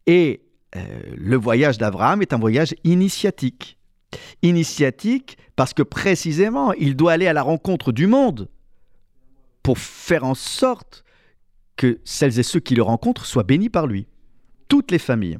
Et 0.07 0.43
euh, 0.75 0.81
le 1.15 1.37
voyage 1.37 1.77
d'Abraham 1.77 2.23
est 2.23 2.33
un 2.33 2.39
voyage 2.39 2.75
initiatique. 2.85 3.79
Initiatique 4.41 5.37
parce 5.55 5.75
que 5.75 5.83
précisément, 5.83 6.73
il 6.73 6.97
doit 6.97 7.13
aller 7.13 7.27
à 7.27 7.35
la 7.35 7.43
rencontre 7.43 7.93
du 7.93 8.07
monde 8.07 8.49
pour 9.63 9.77
faire 9.77 10.25
en 10.25 10.35
sorte 10.35 11.05
que 11.77 12.01
celles 12.05 12.39
et 12.39 12.43
ceux 12.43 12.61
qui 12.61 12.75
le 12.75 12.83
rencontrent 12.83 13.27
soient 13.27 13.43
bénis 13.43 13.71
par 13.71 13.87
lui. 13.87 14.07
Toutes 14.69 14.91
les 14.91 14.99
familles. 14.99 15.39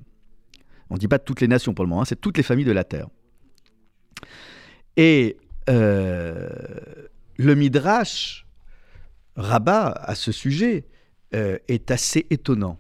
On 0.91 0.95
ne 0.95 0.99
dit 0.99 1.09
pas 1.09 1.19
toutes 1.19 1.41
les 1.41 1.49
nations 1.49 1.75
pour 1.75 1.85
le 1.85 1.89
moment, 1.89 2.03
hein, 2.03 2.07
c'est 2.07 2.21
toutes 2.21 2.37
les 2.37 2.43
familles 2.43 2.67
de 2.67 2.73
la 2.73 2.85
terre. 2.85 3.09
Et 4.97 5.39
euh, 5.71 6.49
le 7.37 7.55
Midrash 7.55 8.47
Rabat 9.37 9.89
à 9.89 10.15
ce 10.15 10.33
sujet 10.33 10.87
euh, 11.35 11.59
est 11.69 11.91
assez 11.91 12.27
étonnant 12.31 12.79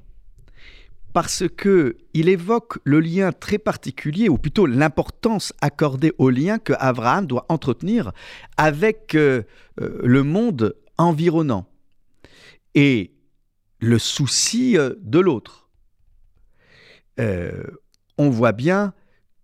parce 1.12 1.44
que 1.56 1.96
il 2.14 2.28
évoque 2.28 2.78
le 2.84 3.00
lien 3.00 3.32
très 3.32 3.58
particulier, 3.58 4.28
ou 4.28 4.38
plutôt 4.38 4.66
l'importance 4.66 5.52
accordée 5.60 6.12
au 6.18 6.30
lien 6.30 6.58
que 6.58 6.72
Abraham 6.78 7.26
doit 7.26 7.46
entretenir 7.48 8.12
avec 8.56 9.14
euh, 9.14 9.42
le 9.78 10.22
monde 10.22 10.74
environnant. 10.98 11.66
Et 12.74 13.12
le 13.82 13.98
souci 13.98 14.78
euh, 14.78 14.94
de 15.00 15.18
l'autre. 15.18 15.68
Euh, 17.18 17.64
on 18.16 18.30
voit 18.30 18.52
bien 18.52 18.94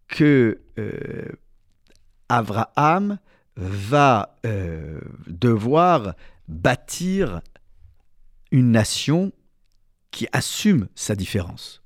que 0.06 0.60
euh, 0.78 1.28
Abraham 2.28 3.18
va 3.56 4.36
devoir 5.26 6.14
bâtir 6.46 7.40
une 8.52 8.70
nation 8.70 9.32
qui 10.12 10.28
assume 10.32 10.88
sa 10.94 11.16
différence. 11.16 11.82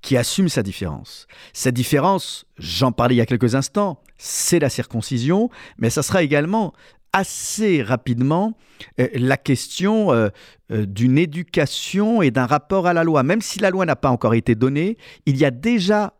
qui 0.00 0.16
assume 0.16 0.48
sa 0.48 0.62
différence. 0.62 1.26
Cette 1.52 1.74
différence, 1.74 2.46
j'en 2.58 2.92
parlais 2.92 3.14
il 3.14 3.18
y 3.18 3.20
a 3.20 3.26
quelques 3.26 3.54
instants, 3.54 4.02
c'est 4.18 4.58
la 4.58 4.68
circoncision, 4.68 5.50
mais 5.78 5.88
ça 5.88 6.02
sera 6.02 6.22
également 6.22 6.72
assez 7.12 7.82
rapidement 7.82 8.56
euh, 9.00 9.08
la 9.14 9.36
question 9.36 10.12
euh, 10.12 10.28
euh, 10.70 10.86
d'une 10.86 11.18
éducation 11.18 12.22
et 12.22 12.30
d'un 12.30 12.46
rapport 12.46 12.86
à 12.86 12.92
la 12.92 13.04
loi. 13.04 13.22
Même 13.22 13.42
si 13.42 13.58
la 13.58 13.70
loi 13.70 13.84
n'a 13.84 13.96
pas 13.96 14.10
encore 14.10 14.34
été 14.34 14.54
donnée, 14.54 14.96
il 15.26 15.36
y 15.36 15.44
a 15.44 15.50
déjà, 15.50 16.14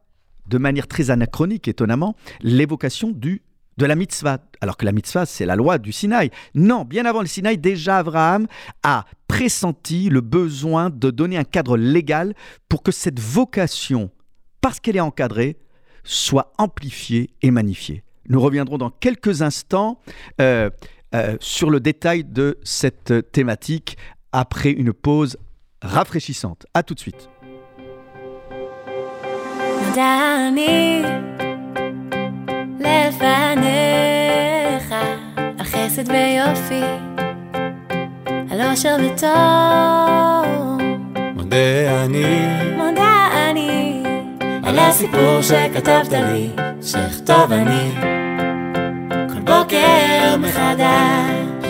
de 0.46 0.58
manière 0.58 0.86
très 0.86 1.10
anachronique 1.10 1.68
étonnamment, 1.68 2.14
l'évocation 2.40 3.10
du 3.10 3.42
de 3.78 3.86
la 3.86 3.94
mitzvah, 3.94 4.38
alors 4.60 4.76
que 4.76 4.84
la 4.84 4.92
mitzvah, 4.92 5.24
c'est 5.24 5.46
la 5.46 5.56
loi 5.56 5.78
du 5.78 5.92
Sinaï. 5.92 6.30
Non, 6.54 6.84
bien 6.84 7.06
avant 7.06 7.22
le 7.22 7.26
Sinaï, 7.26 7.56
déjà 7.56 7.98
Abraham 7.98 8.46
a 8.82 9.06
pressenti 9.28 10.10
le 10.10 10.20
besoin 10.20 10.90
de 10.90 11.10
donner 11.10 11.38
un 11.38 11.44
cadre 11.44 11.78
légal 11.78 12.34
pour 12.68 12.82
que 12.82 12.92
cette 12.92 13.18
vocation, 13.18 14.10
parce 14.60 14.78
qu'elle 14.78 14.96
est 14.96 15.00
encadrée, 15.00 15.56
soit 16.04 16.52
amplifiée 16.58 17.30
et 17.40 17.50
magnifiée. 17.50 18.02
Nous 18.31 18.41
reviendrons 18.41 18.77
dans 18.77 18.89
quelques 18.89 19.41
instants 19.41 19.99
euh, 20.41 20.69
euh, 21.15 21.37
sur 21.39 21.69
le 21.69 21.79
détail 21.79 22.23
de 22.23 22.57
cette 22.63 23.31
thématique 23.31 23.97
après 24.31 24.71
une 24.71 24.93
pause 24.93 25.37
rafraîchissante. 25.81 26.65
A 26.73 26.83
tout 26.83 26.93
de 26.93 26.99
suite. 26.99 27.29
לפניך, 32.79 33.25
על 35.59 35.65
חסד 35.65 36.11
ויופי, 36.11 36.83
על 38.51 38.61
אושר 38.61 38.95
וטוב. 39.05 40.81
מודה 41.35 42.03
אני, 42.05 42.23
מודה 42.77 43.27
אני, 43.49 44.03
על 44.63 44.79
הסיפור 44.79 45.41
שכתבת 45.41 46.11
לי, 46.11 46.49
שאכתוב 46.81 47.51
אני, 47.51 47.91
בוקר 49.72 50.36
מחדש. 50.36 51.66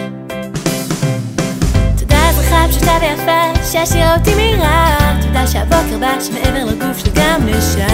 תודה 1.99 2.29
אזרחה 2.29 2.67
פשוטה 2.69 2.93
ויפה, 3.01 3.71
שהשאירה 3.73 4.17
אותי 4.17 4.35
מהירה, 4.35 4.97
תודה 5.23 5.47
שהבוקר 5.47 5.99
בא 6.01 6.21
שמעבר 6.21 6.65
לגוף 6.65 6.99
שלי 6.99 7.11
גם 7.15 7.41
נשמה 7.47 7.87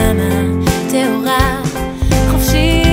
טהורה, 0.91 1.61
חופשית. 2.31 2.89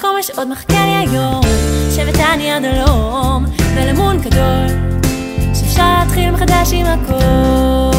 כל 0.00 0.14
מה 0.16 0.22
שעוד 0.22 0.48
מחכה 0.48 0.84
לי 0.86 0.96
היום 0.96 1.40
שבט 1.96 2.20
אני 2.34 2.52
עד 2.52 2.64
הלום 2.64 3.44
ולמון 3.74 4.20
גדול 4.20 4.66
שאפשר 5.54 5.98
להתחיל 5.98 6.30
מחדש 6.30 6.72
עם 6.72 6.86
הכל 6.86 7.97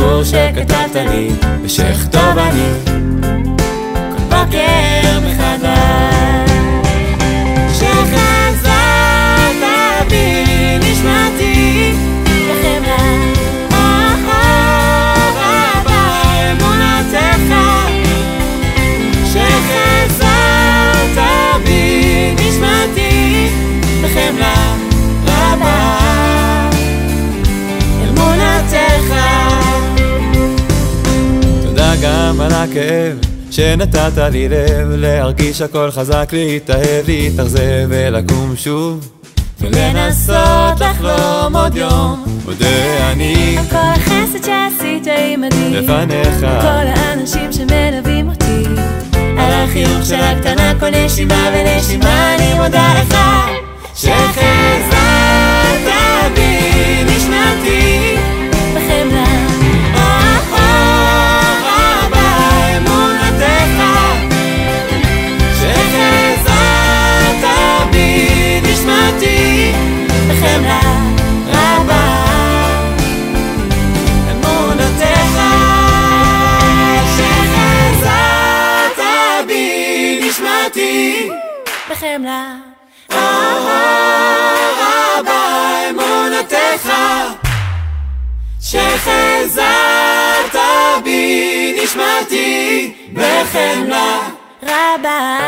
הסיפור 0.00 0.24
שכתבת 0.24 0.96
לי 0.96 1.30
ושאכתוב 1.62 2.38
אני. 2.38 2.70
בוקר 4.28 5.20
מחדש. 5.26 6.50
שחזרת 7.72 8.70
בי 10.08 10.78
נשמתי 10.78 11.94
שחזרת 19.24 20.28
בי 21.64 22.34
נשמתי 22.38 23.48
בחמלה 24.02 24.89
גם 32.02 32.40
על 32.40 32.52
הכאב 32.52 33.18
שנתת 33.50 34.18
לי 34.32 34.48
לב 34.48 34.88
להרגיש 34.90 35.60
הכל 35.60 35.90
חזק, 35.90 36.28
להתאהב, 36.32 37.06
להתאכזב 37.06 37.86
ולקום 37.88 38.56
שוב. 38.56 39.08
ולנסות 39.60 40.80
לחלום 40.80 41.56
עוד 41.56 41.76
יום. 41.76 42.24
מודה 42.44 43.10
אני. 43.12 43.58
על 43.58 43.64
כל 43.70 43.76
החסד 43.76 44.44
שעשית 44.44 45.06
עימדי 45.06 45.70
לפניך. 45.70 46.40
כל 46.40 46.86
האנשים 46.96 47.52
שמלווים 47.52 48.28
אותי. 48.28 48.64
על 49.38 49.52
החיוך 49.52 50.06
של 50.06 50.20
הקטנה 50.20 50.72
כל 50.80 50.90
נשימה 50.90 51.50
ונשימה 51.54 52.34
אני 52.34 52.54
מודה 52.54 52.94
לך. 53.02 53.16
שחזרת 53.94 54.90
בי 56.34 57.04
נשמתי 57.04 58.09
רבה 85.10 85.80
אמונתך 85.90 86.92
שחזרת 88.60 89.66
בי 91.04 91.80
נשמתי 91.82 92.92
בחמלה 93.12 94.18
רבה 94.62 95.38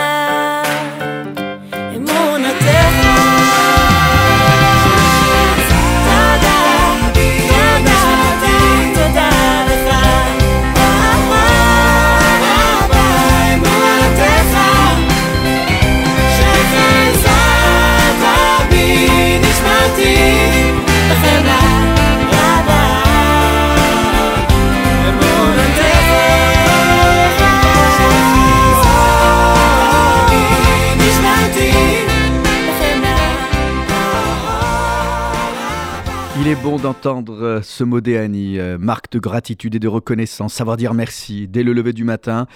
d'entendre 36.83 37.45
euh, 37.45 37.63
ce 37.63 37.85
mot 37.85 38.01
d'Annie, 38.01 38.59
euh, 38.59 38.77
marque 38.77 39.13
de 39.13 39.21
gratitude 39.21 39.77
et 39.77 39.79
de 39.79 39.87
reconnaissance, 39.87 40.53
savoir 40.53 40.77
dire 40.77 40.95
merci 40.95 41.47
dès 41.47 41.63
le 41.63 41.73
lever 41.73 41.93
du 41.93 42.03
matin. 42.03 42.49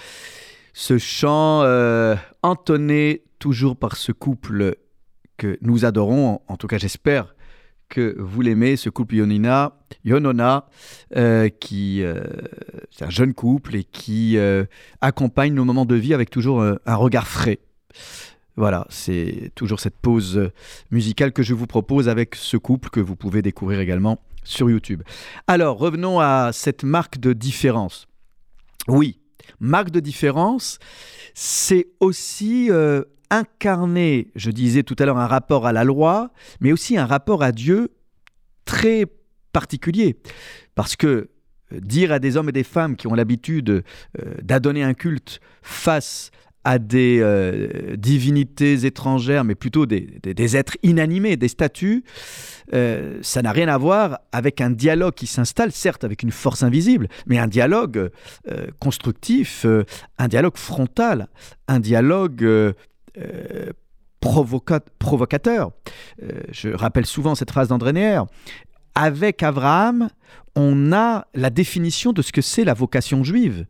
Ce 0.73 0.97
chant 0.97 1.61
euh, 1.63 2.15
entonné 2.43 3.23
toujours 3.39 3.77
par 3.77 3.95
ce 3.95 4.11
couple 4.11 4.75
que 5.37 5.57
nous 5.61 5.85
adorons, 5.85 6.41
en 6.47 6.57
tout 6.57 6.67
cas 6.67 6.77
j'espère 6.77 7.35
que 7.87 8.17
vous 8.19 8.41
l'aimez, 8.41 8.75
ce 8.75 8.89
couple 8.89 9.15
Yonina, 9.15 9.77
Yonona, 10.03 10.65
qui 11.61 12.03
c'est 12.91 13.05
un 13.05 13.09
jeune 13.09 13.33
couple 13.33 13.77
et 13.77 13.85
qui 13.85 14.37
accompagne 14.99 15.53
nos 15.53 15.63
moments 15.63 15.85
de 15.85 15.95
vie 15.95 16.13
avec 16.13 16.29
toujours 16.29 16.61
un 16.61 16.95
regard 16.95 17.27
frais. 17.27 17.59
Voilà, 18.57 18.87
c'est 18.89 19.51
toujours 19.53 19.79
cette 19.79 19.97
pause 19.97 20.49
musicale 20.89 21.31
que 21.31 21.43
je 21.43 21.53
vous 21.53 21.67
propose 21.67 22.09
avec 22.09 22.33
ce 22.35 22.57
couple 22.57 22.89
que 22.89 22.99
vous 22.99 23.15
pouvez 23.15 23.43
découvrir 23.43 23.79
également 23.79 24.19
sur 24.43 24.69
YouTube. 24.69 25.03
Alors, 25.45 25.77
revenons 25.77 26.19
à 26.19 26.49
cette 26.53 26.83
marque 26.83 27.19
de 27.19 27.33
différence. 27.33 28.07
Oui, 28.87 29.19
marque 29.59 29.91
de 29.91 29.99
différence, 29.99 30.79
c'est 31.35 31.87
aussi 31.99 32.71
euh, 32.71 33.03
incarner, 33.29 34.31
je 34.35 34.49
disais 34.49 34.83
tout 34.83 34.95
à 34.99 35.05
l'heure, 35.05 35.17
un 35.17 35.27
rapport 35.27 35.67
à 35.67 35.73
la 35.73 35.83
loi, 35.83 36.31
mais 36.59 36.71
aussi 36.71 36.97
un 36.97 37.05
rapport 37.05 37.43
à 37.43 37.51
Dieu 37.51 37.91
très 38.65 39.05
particulier. 39.51 40.17
Parce 40.75 40.95
que 40.95 41.29
euh, 41.73 41.79
dire 41.79 42.11
à 42.11 42.19
des 42.19 42.37
hommes 42.37 42.49
et 42.49 42.53
des 42.53 42.63
femmes 42.63 42.95
qui 42.95 43.07
ont 43.07 43.13
l'habitude 43.13 43.69
euh, 43.69 43.83
d'adonner 44.41 44.83
un 44.83 44.93
culte 44.93 45.41
face 45.61 46.31
à 46.67 46.79
des 46.79 47.19
euh, 47.21 47.95
divinités 47.95 48.85
étrangères, 48.85 49.45
mais 49.45 49.55
plutôt 49.55 49.85
des, 49.85 50.57
êtres 50.57 50.75
inanimés, 50.83 51.37
des 51.37 51.47
statues, 51.47 52.03
euh, 52.73 53.19
ça 53.21 53.41
n'a 53.41 53.53
rien 53.53 53.69
à 53.69 53.77
voir 53.77 54.19
avec 54.33 54.59
un 54.59 54.69
dialogue 54.69 55.13
qui 55.13 55.27
s'installe, 55.27 55.71
certes 55.71 56.03
avec 56.03 56.23
une 56.23 56.31
force 56.31 56.63
invisible, 56.63 57.07
mais 57.25 57.39
un 57.39 57.47
dialogue 57.47 58.11
euh, 58.51 58.67
constructif, 58.79 59.65
un 60.17 60.27
dialogue 60.27 60.57
frontal, 60.57 61.29
un 61.69 61.79
dialogue 61.79 62.45
provoca- 64.19 64.81
provocateur. 64.99 65.71
Je 66.51 66.67
rappelle 66.75 67.05
souvent 67.05 67.33
cette 67.33 67.51
phrase 67.51 67.69
d'André 67.69 67.93
Neher. 67.93 68.23
Avec 68.93 69.41
Abraham, 69.41 70.09
on 70.57 70.91
a 70.91 71.27
la 71.33 71.49
définition 71.49 72.11
de 72.11 72.21
ce 72.21 72.33
que 72.33 72.41
c'est 72.41 72.65
la 72.65 72.73
vocation 72.73 73.23
juive. 73.23 73.67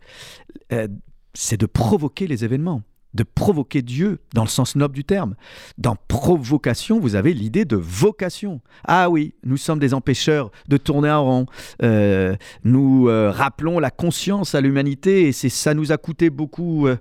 C'est 1.40 1.60
de 1.60 1.68
provoquer 1.68 2.26
les 2.26 2.44
événements, 2.44 2.82
de 3.14 3.22
provoquer 3.22 3.84
Dieu 3.84 4.22
dans 4.34 4.42
le 4.42 4.50
sens 4.50 4.76
noble 4.76 4.96
du 4.96 5.04
terme. 5.04 5.36
Dans 5.78 5.96
provocation, 6.08 7.00
vous 7.00 7.14
avez 7.14 7.32
l'idée 7.32 7.64
de 7.64 7.76
vocation. 7.76 8.60
Ah 8.88 9.12
oui, 9.12 9.36
nous 9.44 9.56
sommes 9.56 9.78
des 9.78 9.94
empêcheurs 9.94 10.50
de 10.68 10.78
tourner 10.78 11.12
en 11.12 11.24
rond. 11.24 11.46
Euh, 11.84 12.36
nous 12.64 13.08
euh, 13.08 13.30
rappelons 13.30 13.78
la 13.78 13.92
conscience 13.92 14.56
à 14.56 14.62
l'humanité 14.62 15.28
et 15.28 15.32
c'est 15.32 15.50
ça 15.50 15.76
nous 15.76 15.92
a 15.92 15.98
coûté 15.98 16.32
beaucoup, 16.32 16.88
euh, 16.88 16.98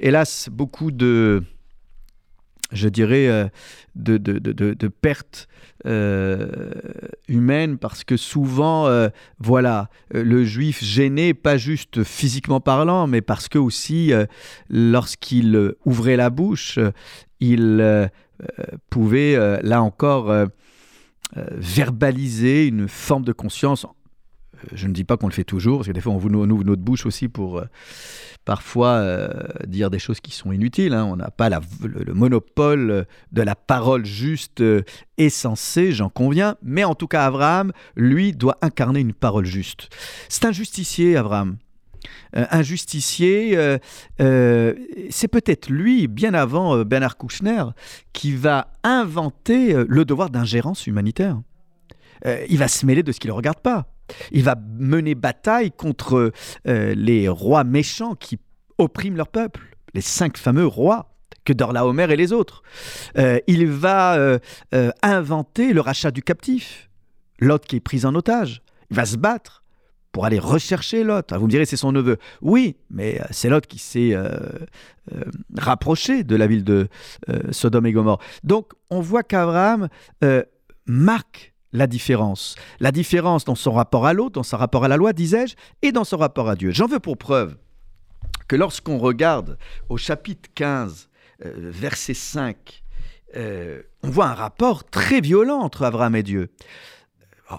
hélas, 0.00 0.48
beaucoup 0.50 0.90
de, 0.90 1.44
je 2.72 2.88
dirais, 2.88 3.28
euh, 3.28 3.48
de, 3.94 4.16
de, 4.16 4.38
de, 4.38 4.90
euh, 5.86 6.70
parce 7.80 8.04
que 8.04 8.16
souvent, 8.16 8.86
euh, 8.86 9.08
voilà, 9.38 9.88
le 10.10 10.44
juif 10.44 10.82
gêné, 10.82 11.34
pas 11.34 11.56
juste 11.56 12.02
physiquement 12.02 12.60
parlant, 12.60 13.06
mais 13.06 13.20
parce 13.20 13.48
que 13.48 13.58
aussi, 13.58 14.12
lorsqu'il 14.68 15.74
ouvrait 15.84 16.16
la 16.16 16.30
bouche, 16.30 16.78
il 17.40 18.10
pouvait, 18.90 19.60
là 19.62 19.82
encore, 19.82 20.34
verbaliser 21.34 22.66
une 22.66 22.88
forme 22.88 23.24
de 23.24 23.32
conscience. 23.32 23.86
Je 24.72 24.86
ne 24.86 24.92
dis 24.92 25.04
pas 25.04 25.16
qu'on 25.16 25.26
le 25.28 25.32
fait 25.32 25.44
toujours, 25.44 25.78
parce 25.78 25.88
que 25.88 25.92
des 25.92 26.00
fois 26.00 26.12
on 26.12 26.16
ouvre 26.16 26.64
notre 26.64 26.82
bouche 26.82 27.06
aussi 27.06 27.28
pour 27.28 27.58
euh, 27.58 27.64
parfois 28.44 28.94
euh, 28.94 29.28
dire 29.66 29.90
des 29.90 29.98
choses 29.98 30.20
qui 30.20 30.32
sont 30.32 30.52
inutiles. 30.52 30.94
hein. 30.94 31.04
On 31.04 31.16
n'a 31.16 31.30
pas 31.30 31.48
le, 31.48 31.58
le 31.82 32.14
monopole 32.14 33.06
de 33.32 33.42
la 33.42 33.54
parole 33.54 34.04
juste 34.04 34.60
euh, 34.60 34.82
et 35.18 35.30
sensée, 35.30 35.92
j'en 35.92 36.08
conviens. 36.08 36.56
Mais 36.62 36.84
en 36.84 36.94
tout 36.94 37.08
cas, 37.08 37.24
Abraham, 37.26 37.72
lui, 37.96 38.32
doit 38.32 38.58
incarner 38.62 39.00
une 39.00 39.14
parole 39.14 39.46
juste. 39.46 39.88
C'est 40.28 40.44
un 40.44 40.52
justicier, 40.52 41.16
Abraham. 41.16 41.56
Un 42.34 42.62
justicier, 42.62 43.56
c'est 44.18 45.28
peut-être 45.28 45.68
lui, 45.68 46.08
bien 46.08 46.34
avant 46.34 46.82
Bernard 46.84 47.16
Kouchner, 47.16 47.62
qui 48.12 48.34
va 48.34 48.72
inventer 48.82 49.76
le 49.86 50.04
devoir 50.04 50.30
d'ingérence 50.30 50.88
humanitaire. 50.88 51.40
Il 52.48 52.58
va 52.58 52.66
se 52.66 52.86
mêler 52.86 53.02
de 53.04 53.12
ce 53.12 53.20
qui 53.20 53.28
ne 53.28 53.32
le 53.32 53.36
regarde 53.36 53.60
pas. 53.60 53.86
Il 54.30 54.42
va 54.42 54.56
mener 54.78 55.14
bataille 55.14 55.72
contre 55.72 56.32
euh, 56.66 56.94
les 56.94 57.28
rois 57.28 57.64
méchants 57.64 58.14
qui 58.14 58.38
oppriment 58.78 59.16
leur 59.16 59.28
peuple, 59.28 59.76
les 59.94 60.00
cinq 60.00 60.36
fameux 60.36 60.66
rois 60.66 61.14
que 61.44 61.52
Dorlaomer 61.52 62.10
et 62.10 62.16
les 62.16 62.32
autres. 62.32 62.62
Euh, 63.18 63.38
il 63.46 63.66
va 63.66 64.14
euh, 64.16 64.38
inventer 65.02 65.72
le 65.72 65.80
rachat 65.80 66.10
du 66.10 66.22
captif, 66.22 66.88
Lot 67.40 67.64
qui 67.64 67.76
est 67.76 67.80
pris 67.80 68.04
en 68.04 68.14
otage. 68.14 68.62
Il 68.90 68.96
va 68.96 69.06
se 69.06 69.16
battre 69.16 69.64
pour 70.12 70.26
aller 70.26 70.38
rechercher 70.38 71.02
Lot. 71.02 71.32
Ah, 71.32 71.38
Vous 71.38 71.46
me 71.46 71.50
direz, 71.50 71.64
c'est 71.64 71.76
son 71.76 71.90
neveu. 71.90 72.18
Oui, 72.42 72.76
mais 72.90 73.20
c'est 73.30 73.48
Lot 73.48 73.66
qui 73.66 73.78
s'est 73.78 74.14
rapproché 75.56 76.22
de 76.22 76.36
la 76.36 76.46
ville 76.46 76.64
de 76.64 76.88
Sodome 77.50 77.86
et 77.86 77.92
Gomorre. 77.92 78.20
Donc, 78.44 78.72
on 78.90 79.00
voit 79.00 79.22
qu'Abraham 79.22 79.88
marque 80.86 81.51
la 81.72 81.86
différence. 81.86 82.56
La 82.80 82.92
différence 82.92 83.44
dans 83.44 83.54
son 83.54 83.72
rapport 83.72 84.06
à 84.06 84.12
l'autre, 84.12 84.32
dans 84.32 84.42
son 84.42 84.56
rapport 84.56 84.84
à 84.84 84.88
la 84.88 84.96
loi, 84.96 85.12
disais-je, 85.12 85.56
et 85.82 85.92
dans 85.92 86.04
son 86.04 86.18
rapport 86.18 86.48
à 86.48 86.56
Dieu. 86.56 86.70
J'en 86.70 86.86
veux 86.86 87.00
pour 87.00 87.16
preuve 87.16 87.56
que 88.48 88.56
lorsqu'on 88.56 88.98
regarde 88.98 89.58
au 89.88 89.96
chapitre 89.96 90.50
15, 90.54 91.08
euh, 91.44 91.52
verset 91.56 92.14
5, 92.14 92.82
euh, 93.36 93.82
on 94.02 94.10
voit 94.10 94.26
un 94.26 94.34
rapport 94.34 94.84
très 94.84 95.20
violent 95.20 95.60
entre 95.60 95.84
Abraham 95.84 96.14
et 96.16 96.22
Dieu. 96.22 96.50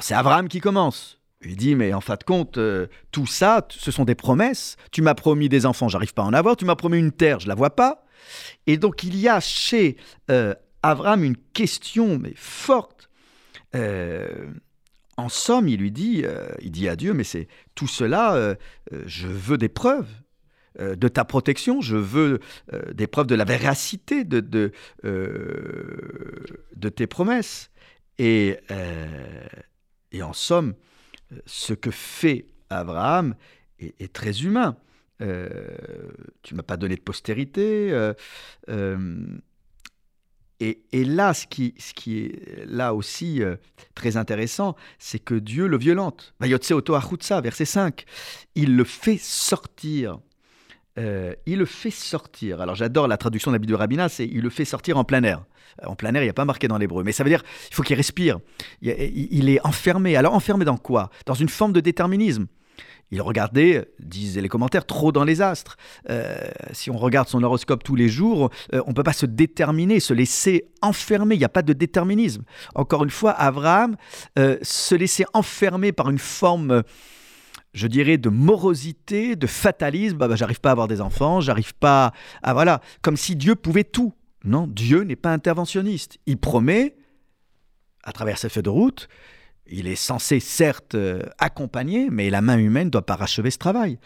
C'est 0.01 0.15
Abraham 0.15 0.47
qui 0.47 0.59
commence. 0.59 1.19
Il 1.45 1.55
dit, 1.55 1.75
mais 1.75 1.93
en 1.93 2.01
fin 2.01 2.15
de 2.15 2.23
compte, 2.23 2.57
euh, 2.57 2.87
tout 3.11 3.25
ça, 3.25 3.67
ce 3.69 3.91
sont 3.91 4.05
des 4.05 4.15
promesses. 4.15 4.77
Tu 4.91 5.01
m'as 5.01 5.13
promis 5.13 5.49
des 5.49 5.65
enfants, 5.65 5.89
j'arrive 5.89 6.13
pas 6.13 6.23
à 6.23 6.25
en 6.25 6.33
avoir. 6.33 6.55
Tu 6.55 6.65
m'as 6.65 6.75
promis 6.75 6.97
une 6.99 7.11
terre, 7.11 7.39
je 7.39 7.47
la 7.47 7.55
vois 7.55 7.75
pas. 7.75 8.05
Et 8.65 8.77
donc, 8.77 9.03
il 9.03 9.15
y 9.19 9.27
a 9.27 9.39
chez 9.39 9.97
Abraham 10.81 11.23
une 11.23 11.37
question, 11.53 12.17
mais 12.17 12.33
forte. 12.35 13.09
Euh, 13.75 14.51
en 15.17 15.29
somme, 15.29 15.67
il 15.67 15.79
lui 15.79 15.91
dit, 15.91 16.23
euh, 16.25 16.47
il 16.61 16.71
dit 16.71 16.89
à 16.89 16.95
Dieu, 16.95 17.13
mais 17.13 17.23
c'est 17.23 17.47
tout 17.75 17.87
cela, 17.87 18.35
euh, 18.35 18.55
je 19.05 19.27
veux 19.27 19.57
des 19.57 19.69
preuves 19.69 20.09
de 20.79 21.07
ta 21.07 21.23
protection, 21.23 21.81
je 21.81 21.97
veux 21.97 22.39
des 22.95 23.05
preuves 23.05 23.27
de 23.27 23.35
la 23.35 23.45
véracité 23.45 24.23
de, 24.23 24.39
de, 25.03 26.89
tes 26.89 27.05
promesses. 27.05 27.69
Et, 28.17 28.57
et 30.11 30.23
en 30.23 30.33
somme, 30.33 30.73
ce 31.45 31.75
que 31.75 31.91
fait 31.91 32.47
Abraham 32.71 33.35
est, 33.77 33.93
est 34.01 34.11
très 34.11 34.41
humain. 34.41 34.75
Tu 35.19 36.55
m'as 36.55 36.63
pas 36.63 36.77
donné 36.77 36.95
de 36.95 37.01
postérité. 37.01 37.93
Et, 40.91 41.03
là, 41.03 41.33
ce 41.33 41.45
qui, 41.47 41.73
est 42.07 42.65
là 42.65 42.93
aussi 42.93 43.41
euh, 43.41 43.55
très 43.95 44.17
intéressant, 44.17 44.75
c'est 44.99 45.19
que 45.19 45.35
Dieu 45.35 45.67
le 45.67 45.77
violente. 45.77 46.33
Vayotse 46.39 46.71
oto 46.71 46.95
achutza, 46.95 47.41
verset 47.41 47.65
5. 47.65 48.05
Il 48.55 48.75
le 48.75 48.83
fait 48.83 49.17
sortir. 49.19 50.19
Euh, 50.97 51.33
il 51.45 51.59
le 51.59 51.65
fait 51.65 51.91
sortir. 51.91 52.61
Alors 52.61 52.75
j'adore 52.75 53.07
la 53.07 53.17
traduction 53.17 53.51
de 53.51 53.55
la 53.55 53.59
Bible 53.59 53.71
de 53.71 53.77
Rabina, 53.77 54.09
c'est 54.09 54.27
il 54.27 54.41
le 54.41 54.49
fait 54.51 54.65
sortir 54.65 54.97
en 54.97 55.03
plein 55.03 55.23
air. 55.23 55.43
Euh, 55.81 55.87
En 55.87 55.95
plein 55.95 56.13
air, 56.13 56.21
il 56.21 56.27
n'y 56.27 56.29
a 56.29 56.33
pas 56.33 56.45
marqué 56.45 56.67
dans 56.67 56.77
l'hébreu, 56.77 57.03
mais 57.03 57.11
ça 57.11 57.23
veut 57.23 57.31
dire 57.31 57.43
il 57.71 57.73
faut 57.75 57.81
qu'il 57.81 57.95
respire. 57.95 58.39
Il 58.81 59.49
est 59.49 59.65
enfermé. 59.65 60.15
Alors 60.15 60.35
enfermé 60.35 60.65
dans 60.65 60.77
quoi? 60.77 61.09
Dans 61.25 61.33
une 61.33 61.49
forme 61.49 61.73
de 61.73 61.79
déterminisme. 61.79 62.45
Il 63.13 63.21
regardait, 63.21 63.87
disent 63.99 64.39
les 64.39 64.49
commentaires, 64.49 64.87
trop 64.87 65.11
dans 65.11 65.23
les 65.23 65.39
astres. 65.39 65.77
Euh, 66.09 66.35
si 66.71 66.89
on 66.89 66.97
regarde 66.97 67.27
son 67.27 67.43
horoscope 67.43 67.83
tous 67.83 67.95
les 67.95 68.09
jours, 68.09 68.49
euh, 68.73 68.81
on 68.87 68.89
ne 68.89 68.95
peut 68.95 69.03
pas 69.03 69.13
se 69.13 69.27
déterminer, 69.27 69.99
se 69.99 70.15
laisser 70.15 70.71
enfermer. 70.81 71.35
Il 71.35 71.37
n'y 71.37 71.45
a 71.45 71.49
pas 71.49 71.61
de 71.61 71.73
déterminisme. 71.73 72.41
Encore 72.73 73.03
une 73.03 73.11
fois, 73.11 73.31
Abraham 73.33 73.97
euh, 74.39 74.57
se 74.63 74.95
laissait 74.95 75.25
enfermer 75.35 75.91
par 75.91 76.09
une 76.09 76.17
forme, 76.17 76.81
je 77.75 77.85
dirais, 77.85 78.17
de 78.17 78.29
morosité, 78.29 79.35
de 79.35 79.45
fatalisme. 79.45 80.17
Bah, 80.17 80.27
bah, 80.27 80.35
j'arrive 80.35 80.59
pas 80.59 80.69
à 80.69 80.71
avoir 80.71 80.87
des 80.87 80.99
enfants, 80.99 81.39
j'arrive 81.39 81.75
pas 81.75 82.13
à 82.41 82.53
voilà, 82.55 82.81
comme 83.03 83.15
si 83.15 83.35
Dieu 83.35 83.53
pouvait 83.53 83.83
tout. 83.83 84.13
Non, 84.43 84.65
Dieu 84.65 85.03
n'est 85.03 85.15
pas 85.15 85.31
interventionniste. 85.31 86.17
Il 86.25 86.37
promet, 86.37 86.95
à 88.03 88.11
travers 88.11 88.39
ses 88.39 88.49
feuilles 88.49 88.63
de 88.63 88.69
route, 88.69 89.07
il 89.67 89.87
est 89.87 89.95
censé 89.95 90.39
certes 90.39 90.95
euh, 90.95 91.23
accompagner, 91.39 92.09
mais 92.09 92.29
la 92.29 92.41
main 92.41 92.57
humaine 92.57 92.89
doit 92.89 93.05
parachever 93.05 93.51
ce 93.51 93.57
travail. 93.57 93.99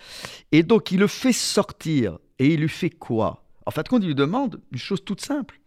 Et 0.52 0.64
donc 0.64 0.92
il 0.92 1.00
le 1.00 1.08
fait 1.08 1.34
sortir. 1.34 2.20
Et 2.40 2.54
il 2.54 2.62
lui 2.62 2.70
fait 2.70 2.92
quoi? 2.92 3.44
En 3.66 3.72
fin 3.72 3.82
de 3.82 3.88
compte, 3.88 4.04
il 4.04 4.08
lui 4.08 4.16
demande 4.16 4.62
une 4.72 4.78
chose 4.78 5.04
toute 5.04 5.22
simple. 5.22 5.60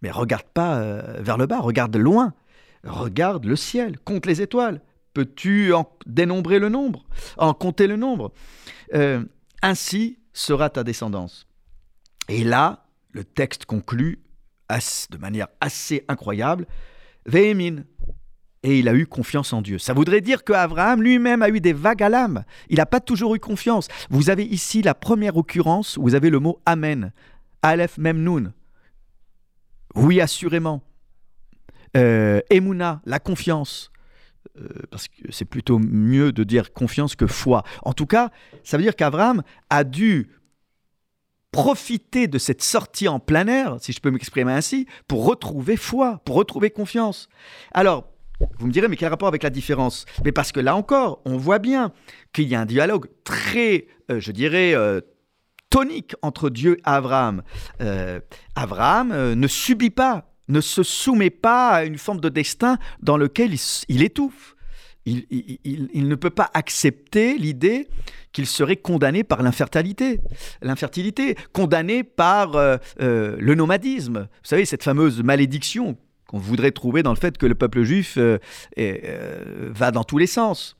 Mais 0.00 0.10
regarde 0.10 0.46
pas 0.54 0.78
euh, 0.78 1.16
vers 1.20 1.36
le 1.36 1.46
bas, 1.46 1.58
regarde 1.58 1.96
loin. 1.96 2.34
Regarde 2.84 3.44
le 3.44 3.56
ciel, 3.56 3.98
compte 3.98 4.26
les 4.26 4.40
étoiles. 4.40 4.80
Peux-tu 5.12 5.72
en 5.72 5.90
dénombrer 6.06 6.60
le 6.60 6.68
nombre? 6.68 7.04
En 7.36 7.52
compter 7.52 7.88
le 7.88 7.96
nombre? 7.96 8.32
Euh, 8.94 9.24
Ainsi 9.62 10.18
sera 10.32 10.70
ta 10.70 10.84
descendance. 10.84 11.46
Et 12.28 12.44
là, 12.44 12.86
le 13.10 13.24
texte 13.24 13.64
conclut 13.64 14.22
de 15.10 15.16
manière 15.16 15.48
assez 15.60 16.04
incroyable. 16.08 16.66
Véhémine, 17.26 17.84
et 18.62 18.78
il 18.78 18.88
a 18.88 18.94
eu 18.94 19.06
confiance 19.06 19.52
en 19.52 19.62
Dieu. 19.62 19.78
Ça 19.78 19.94
voudrait 19.94 20.20
dire 20.20 20.44
que 20.44 20.52
Abraham 20.52 21.02
lui-même 21.02 21.42
a 21.42 21.48
eu 21.48 21.60
des 21.60 21.72
vagues 21.72 22.02
à 22.02 22.08
l'âme. 22.08 22.44
Il 22.68 22.76
n'a 22.76 22.86
pas 22.86 23.00
toujours 23.00 23.34
eu 23.34 23.38
confiance. 23.38 23.88
Vous 24.10 24.30
avez 24.30 24.44
ici 24.44 24.82
la 24.82 24.94
première 24.94 25.36
occurrence 25.36 25.96
où 25.96 26.02
vous 26.02 26.14
avez 26.14 26.30
le 26.30 26.40
mot 26.40 26.60
Amen. 26.66 27.12
Aleph 27.62 27.98
Mem 27.98 28.22
Nun. 28.22 28.52
Oui, 29.94 30.20
assurément. 30.20 30.82
Euh, 31.96 32.40
Emouna, 32.50 33.00
la 33.04 33.18
confiance. 33.18 33.90
Euh, 34.58 34.68
parce 34.90 35.08
que 35.08 35.30
c'est 35.30 35.44
plutôt 35.44 35.78
mieux 35.78 36.32
de 36.32 36.44
dire 36.44 36.72
confiance 36.72 37.16
que 37.16 37.26
foi. 37.26 37.62
En 37.82 37.92
tout 37.92 38.06
cas, 38.06 38.30
ça 38.64 38.76
veut 38.76 38.82
dire 38.82 38.96
qu'Abraham 38.96 39.42
a 39.70 39.84
dû 39.84 40.28
profiter 41.50 42.28
de 42.28 42.38
cette 42.38 42.62
sortie 42.62 43.08
en 43.08 43.20
plein 43.20 43.46
air, 43.46 43.76
si 43.80 43.92
je 43.92 44.00
peux 44.00 44.10
m'exprimer 44.10 44.52
ainsi, 44.52 44.86
pour 45.06 45.24
retrouver 45.24 45.76
foi, 45.76 46.20
pour 46.24 46.36
retrouver 46.36 46.70
confiance. 46.70 47.28
Alors, 47.72 48.06
vous 48.58 48.66
me 48.66 48.72
direz, 48.72 48.88
mais 48.88 48.96
quel 48.96 49.08
rapport 49.08 49.28
avec 49.28 49.42
la 49.42 49.50
différence? 49.50 50.04
Mais 50.24 50.32
parce 50.32 50.52
que 50.52 50.60
là 50.60 50.76
encore, 50.76 51.20
on 51.24 51.36
voit 51.36 51.58
bien 51.58 51.92
qu'il 52.32 52.48
y 52.48 52.54
a 52.54 52.60
un 52.60 52.66
dialogue 52.66 53.08
très, 53.24 53.86
euh, 54.10 54.20
je 54.20 54.32
dirais, 54.32 54.74
euh, 54.74 55.00
tonique 55.70 56.14
entre 56.22 56.50
Dieu 56.50 56.78
et 56.78 56.82
Abraham. 56.84 57.42
Euh, 57.80 58.20
Abraham 58.54 59.12
euh, 59.12 59.34
ne 59.34 59.48
subit 59.48 59.90
pas, 59.90 60.32
ne 60.48 60.60
se 60.60 60.82
soumet 60.82 61.30
pas 61.30 61.70
à 61.70 61.84
une 61.84 61.98
forme 61.98 62.20
de 62.20 62.28
destin 62.28 62.78
dans 63.02 63.16
lequel 63.16 63.54
il, 63.88 64.02
étouffe. 64.02 64.54
Il, 65.04 65.26
il, 65.64 66.08
ne 66.08 66.14
peut 66.14 66.30
pas 66.30 66.50
accepter 66.54 67.38
l'idée 67.38 67.88
qu'il 68.32 68.46
serait 68.46 68.76
condamné 68.76 69.24
par 69.24 69.42
l'infertilité, 69.42 70.20
l'infertilité, 70.60 71.34
condamné 71.52 72.02
par 72.02 72.52
le 72.98 73.54
nomadisme. 73.54 74.28
Vous 74.30 74.48
savez, 74.48 74.66
cette 74.66 74.82
fameuse 74.82 75.22
malédiction 75.22 75.96
qu'on 76.28 76.38
voudrait 76.38 76.70
trouver 76.70 77.02
dans 77.02 77.12
le 77.12 77.18
fait 77.18 77.36
que 77.36 77.46
le 77.46 77.56
peuple 77.56 77.82
juif 77.82 78.16
va 78.76 79.90
dans 79.90 80.04
tous 80.04 80.18
les 80.18 80.28
sens. 80.28 80.76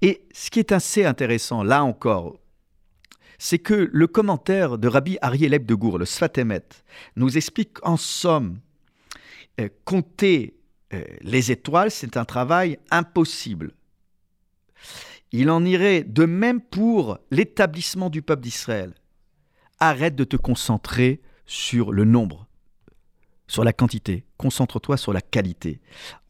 Et 0.00 0.24
ce 0.32 0.50
qui 0.50 0.58
est 0.58 0.72
assez 0.72 1.04
intéressant, 1.04 1.62
là 1.62 1.84
encore, 1.84 2.40
c'est 3.38 3.58
que 3.58 3.90
le 3.92 4.06
commentaire 4.06 4.78
de 4.78 4.86
Rabbi 4.86 5.18
Ariel 5.20 5.66
de 5.66 5.74
Gour, 5.74 5.98
le 5.98 6.04
Sfatemet, 6.04 6.62
nous 7.16 7.36
explique 7.36 7.84
en 7.84 7.96
somme, 7.96 8.60
euh, 9.60 9.68
compter 9.84 10.54
euh, 10.94 11.02
les 11.22 11.50
étoiles, 11.50 11.90
c'est 11.90 12.16
un 12.16 12.24
travail 12.24 12.78
impossible. 12.92 13.72
Il 15.32 15.50
en 15.50 15.64
irait 15.64 16.04
de 16.04 16.24
même 16.24 16.60
pour 16.60 17.18
l'établissement 17.32 18.10
du 18.10 18.22
peuple 18.22 18.42
d'Israël. 18.42 18.94
Arrête 19.80 20.14
de 20.14 20.22
te 20.22 20.36
concentrer 20.36 21.20
sur 21.44 21.90
le 21.90 22.04
nombre, 22.04 22.46
sur 23.46 23.64
la 23.64 23.72
quantité. 23.72 24.24
Concentre-toi 24.38 24.96
sur 24.96 25.12
la 25.12 25.20
qualité. 25.20 25.80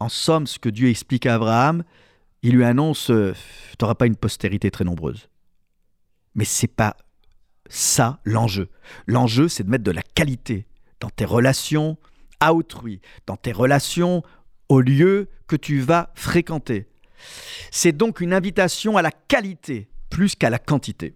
En 0.01 0.09
somme, 0.09 0.47
ce 0.47 0.59
que 0.59 0.69
Dieu 0.69 0.89
explique 0.89 1.27
à 1.27 1.35
Abraham, 1.35 1.85
il 2.43 2.55
lui 2.55 2.65
annonce 2.65 3.11
euh, 3.11 3.35
Tu 3.71 3.77
n'auras 3.81 3.95
pas 3.95 4.07
une 4.07 4.17
postérité 4.17 4.71
très 4.71 4.85
nombreuse. 4.85 5.29
Mais 6.35 6.45
c'est 6.45 6.67
pas 6.67 6.97
ça 7.69 8.21
l'enjeu. 8.25 8.69
L'enjeu, 9.07 9.49
c'est 9.49 9.65
de 9.65 9.71
mettre 9.71 9.85
de 9.85 9.91
la 9.91 10.03
qualité 10.03 10.67
dans 11.01 11.11
tes 11.11 11.25
relations 11.25 11.97
à 12.41 12.55
autrui, 12.55 13.01
dans 13.27 13.37
tes 13.37 13.53
relations 13.53 14.23
au 14.69 14.81
lieu 14.81 15.29
que 15.47 15.57
tu 15.57 15.81
vas 15.81 16.11
fréquenter. 16.15 16.87
C'est 17.71 17.93
donc 17.93 18.21
une 18.21 18.33
invitation 18.33 18.97
à 18.97 19.03
la 19.03 19.11
qualité 19.11 19.89
plus 20.11 20.35
qu'à 20.35 20.51
la 20.51 20.59
quantité. 20.59 21.15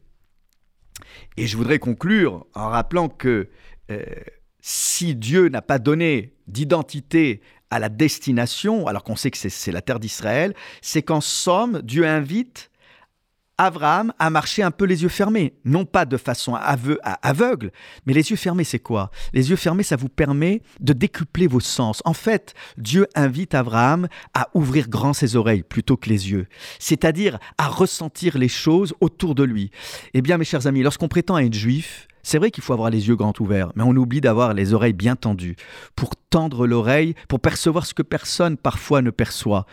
Et 1.37 1.46
je 1.46 1.56
voudrais 1.56 1.78
conclure 1.78 2.46
en 2.54 2.68
rappelant 2.68 3.09
que 3.09 3.48
euh, 3.90 4.04
si 4.68 5.14
Dieu 5.14 5.48
n'a 5.48 5.62
pas 5.62 5.79
donné 5.79 6.33
d'identité 6.48 7.40
à 7.70 7.79
la 7.79 7.88
destination, 7.88 8.88
alors 8.88 9.05
qu'on 9.05 9.14
sait 9.14 9.31
que 9.31 9.38
c'est 9.38 9.70
la 9.70 9.81
terre 9.81 10.00
d'Israël, 10.00 10.55
c'est 10.83 11.02
qu'en 11.02 11.20
somme, 11.20 11.83
Dieu 11.83 12.05
invite 12.05 12.72
Abraham 13.59 14.12
a 14.18 14.29
marché 14.29 14.64
un 14.64 14.72
peu 14.72 14.85
les 14.85 15.05
yeux 15.05 15.09
fermés, 15.09 15.55
non 15.64 15.85
pas 15.85 16.05
de 16.05 16.16
façon 16.16 16.57
aveugle, 16.57 17.70
mais 18.07 18.12
les 18.12 18.29
yeux 18.29 18.37
fermés, 18.37 18.64
c'est 18.64 18.81
quoi? 18.81 19.12
Les 19.33 19.50
yeux 19.50 19.57
fermés, 19.57 19.85
ça 19.85 19.94
vous 19.94 20.09
permet 20.09 20.62
de 20.81 20.92
décupler 20.92 21.46
vos 21.46 21.61
sens. 21.61 22.02
En 22.05 22.12
fait, 22.12 22.55
Dieu 22.76 23.07
invite 23.14 23.55
Abraham 23.55 24.09
à 24.35 24.48
ouvrir 24.52 24.88
grand 24.88 25.12
ses 25.12 25.37
oreilles 25.37 25.62
plutôt 25.62 25.96
que 25.96 26.09
les 26.09 26.33
yeux, 26.33 26.48
c'est-à-dire 26.81 27.38
à 27.57 27.68
ressentir 27.68 28.37
les 28.37 28.48
choses 28.48 28.94
autour 29.00 29.37
de 29.37 29.44
lui. 29.44 29.70
Eh 30.12 30.22
bien, 30.22 30.38
mes 30.38 30.44
chers 30.44 30.66
amis, 30.66 30.83
lorsqu'on 30.83 31.09
prétend 31.09 31.38
être 31.38 31.55
juif, 31.55 32.09
c'est 32.26 32.38
vrai 32.38 32.50
qu'il 32.50 32.64
faut 32.64 32.72
avoir 32.72 32.90
les 32.90 33.06
yeux 33.06 33.14
grands 33.14 33.32
ouverts, 33.38 33.70
mais 33.76 33.84
on 33.84 33.94
oublie 33.94 34.20
d'avoir 34.20 34.52
les 34.52 34.74
oreilles 34.74 34.92
bien 34.92 35.14
tendues 35.14 35.54
pour 35.94 36.16
tendre 36.16 36.66
l'oreille, 36.66 37.14
pour 37.28 37.38
percevoir 37.38 37.86
ce 37.86 37.94
que 37.94 38.02
personne 38.02 38.56
parfois 38.56 39.00
ne 39.00 39.10
perçoit, 39.10 39.64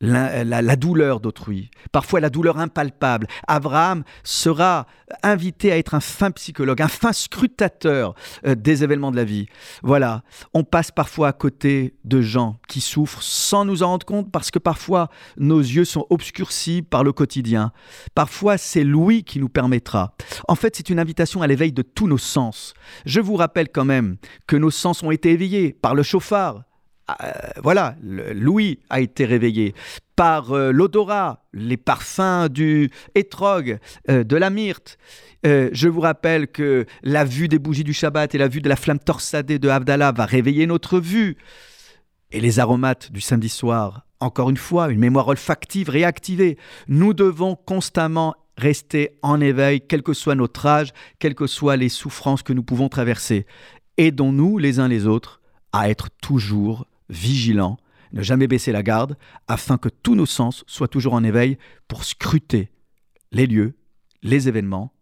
la, 0.00 0.76
douleur 0.76 1.20
d'autrui, 1.20 1.70
parfois 1.92 2.20
la 2.20 2.30
douleur 2.30 2.58
impalpable. 2.58 3.26
Abraham 3.46 4.04
sera 4.24 4.86
invité 5.22 5.70
à 5.70 5.76
être 5.76 5.94
un 5.94 6.00
fin 6.00 6.30
psychologue, 6.30 6.80
un 6.80 6.88
fin 6.88 7.12
scrutateur 7.12 8.14
euh, 8.46 8.54
des 8.54 8.84
événements 8.84 9.10
de 9.10 9.16
la 9.16 9.24
vie. 9.24 9.46
Voilà, 9.82 10.22
on 10.54 10.64
passe 10.64 10.90
parfois 10.90 11.28
à 11.28 11.32
côté 11.32 11.94
de 12.04 12.22
gens 12.22 12.58
qui 12.68 12.80
souffrent 12.80 13.22
sans 13.22 13.66
nous 13.66 13.82
en 13.82 13.88
rendre 13.88 14.06
compte 14.06 14.32
parce 14.32 14.50
que 14.50 14.58
parfois 14.58 15.10
nos 15.36 15.60
yeux 15.60 15.84
sont 15.84 16.06
obscurcis 16.08 16.80
par 16.80 17.04
le 17.04 17.12
quotidien. 17.12 17.70
Parfois 18.14 18.56
c'est 18.56 18.84
l'ouïe 18.84 19.24
qui 19.24 19.38
nous 19.38 19.50
permettra. 19.50 20.14
En 20.48 20.54
fait, 20.54 20.74
c'est 20.74 20.88
une 20.88 20.98
invitation 20.98 21.42
à 21.42 21.46
l'éveil 21.46 21.72
de 21.72 21.82
tous 21.98 22.06
nos 22.06 22.16
sens. 22.16 22.74
Je 23.06 23.20
vous 23.20 23.34
rappelle 23.34 23.70
quand 23.70 23.84
même 23.84 24.18
que 24.46 24.54
nos 24.54 24.70
sens 24.70 25.02
ont 25.02 25.10
été 25.10 25.32
éveillés 25.32 25.72
par 25.72 25.96
le 25.96 26.04
chauffard. 26.04 26.62
Euh, 27.10 27.32
voilà, 27.60 27.96
l'ouïe 28.00 28.78
a 28.88 29.00
été 29.00 29.24
réveillé 29.24 29.74
par 30.14 30.52
euh, 30.52 30.70
l'odorat, 30.70 31.42
les 31.52 31.76
parfums 31.76 32.48
du 32.48 32.92
hétrog, 33.16 33.80
euh, 34.08 34.22
de 34.22 34.36
la 34.36 34.48
myrte. 34.48 34.96
je 35.42 35.88
vous 35.88 36.00
rappelle 36.00 36.46
que 36.46 36.86
la 37.02 37.24
vue 37.24 37.48
des 37.48 37.58
bougies 37.58 37.82
du 37.82 37.92
Shabbat 37.92 38.32
et 38.32 38.38
la 38.38 38.46
vue 38.46 38.60
de 38.60 38.68
la 38.68 38.76
flamme 38.76 39.00
torsadée 39.00 39.58
de 39.58 39.68
Abdallah 39.68 40.12
va 40.12 40.24
réveiller 40.24 40.68
notre 40.68 41.00
vue. 41.00 41.36
Et 42.30 42.40
les 42.40 42.60
aromates 42.60 43.10
du 43.10 43.20
samedi 43.20 43.48
soir, 43.48 44.06
encore 44.20 44.50
une 44.50 44.56
fois, 44.56 44.88
une 44.90 45.00
mémoire 45.00 45.26
olfactive 45.26 45.90
réactivée. 45.90 46.58
Nous 46.86 47.12
devons 47.12 47.56
constamment 47.56 48.36
rester 48.58 49.18
en 49.22 49.40
éveil, 49.40 49.80
quel 49.80 50.02
que 50.02 50.12
soit 50.12 50.34
notre 50.34 50.66
âge, 50.66 50.92
quelles 51.18 51.34
que 51.34 51.46
soient 51.46 51.76
les 51.76 51.88
souffrances 51.88 52.42
que 52.42 52.52
nous 52.52 52.64
pouvons 52.64 52.88
traverser. 52.88 53.46
Aidons-nous 53.96 54.58
les 54.58 54.80
uns 54.80 54.88
les 54.88 55.06
autres 55.06 55.40
à 55.72 55.88
être 55.88 56.10
toujours 56.20 56.86
vigilants, 57.08 57.78
ne 58.12 58.22
jamais 58.22 58.48
baisser 58.48 58.72
la 58.72 58.82
garde, 58.82 59.16
afin 59.46 59.78
que 59.78 59.88
tous 59.88 60.16
nos 60.16 60.26
sens 60.26 60.64
soient 60.66 60.88
toujours 60.88 61.14
en 61.14 61.24
éveil 61.24 61.56
pour 61.86 62.04
scruter 62.04 62.70
les 63.32 63.46
lieux, 63.46 63.78
les 64.22 64.48
événements 64.48 64.92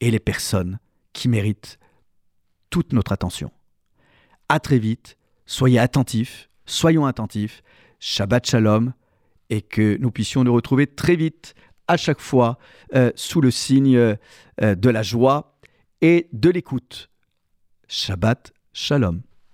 et 0.00 0.10
les 0.10 0.20
personnes 0.20 0.78
qui 1.12 1.28
méritent 1.28 1.78
toute 2.70 2.92
notre 2.92 3.12
attention. 3.12 3.50
À 4.48 4.60
très 4.60 4.78
vite, 4.78 5.16
soyez 5.44 5.78
attentifs, 5.78 6.50
soyons 6.66 7.06
attentifs, 7.06 7.62
Shabbat 7.98 8.46
Shalom, 8.46 8.92
et 9.50 9.62
que 9.62 9.96
nous 9.98 10.10
puissions 10.10 10.44
nous 10.44 10.52
retrouver 10.52 10.86
très 10.86 11.16
vite 11.16 11.54
à 11.88 11.96
chaque 11.96 12.20
fois 12.20 12.58
euh, 12.94 13.12
sous 13.14 13.40
le 13.40 13.50
signe 13.50 13.96
euh, 13.96 14.16
de 14.60 14.90
la 14.90 15.02
joie 15.02 15.56
et 16.00 16.28
de 16.32 16.50
l'écoute. 16.50 17.10
Shabbat 17.88 18.52
Shalom. 18.72 19.22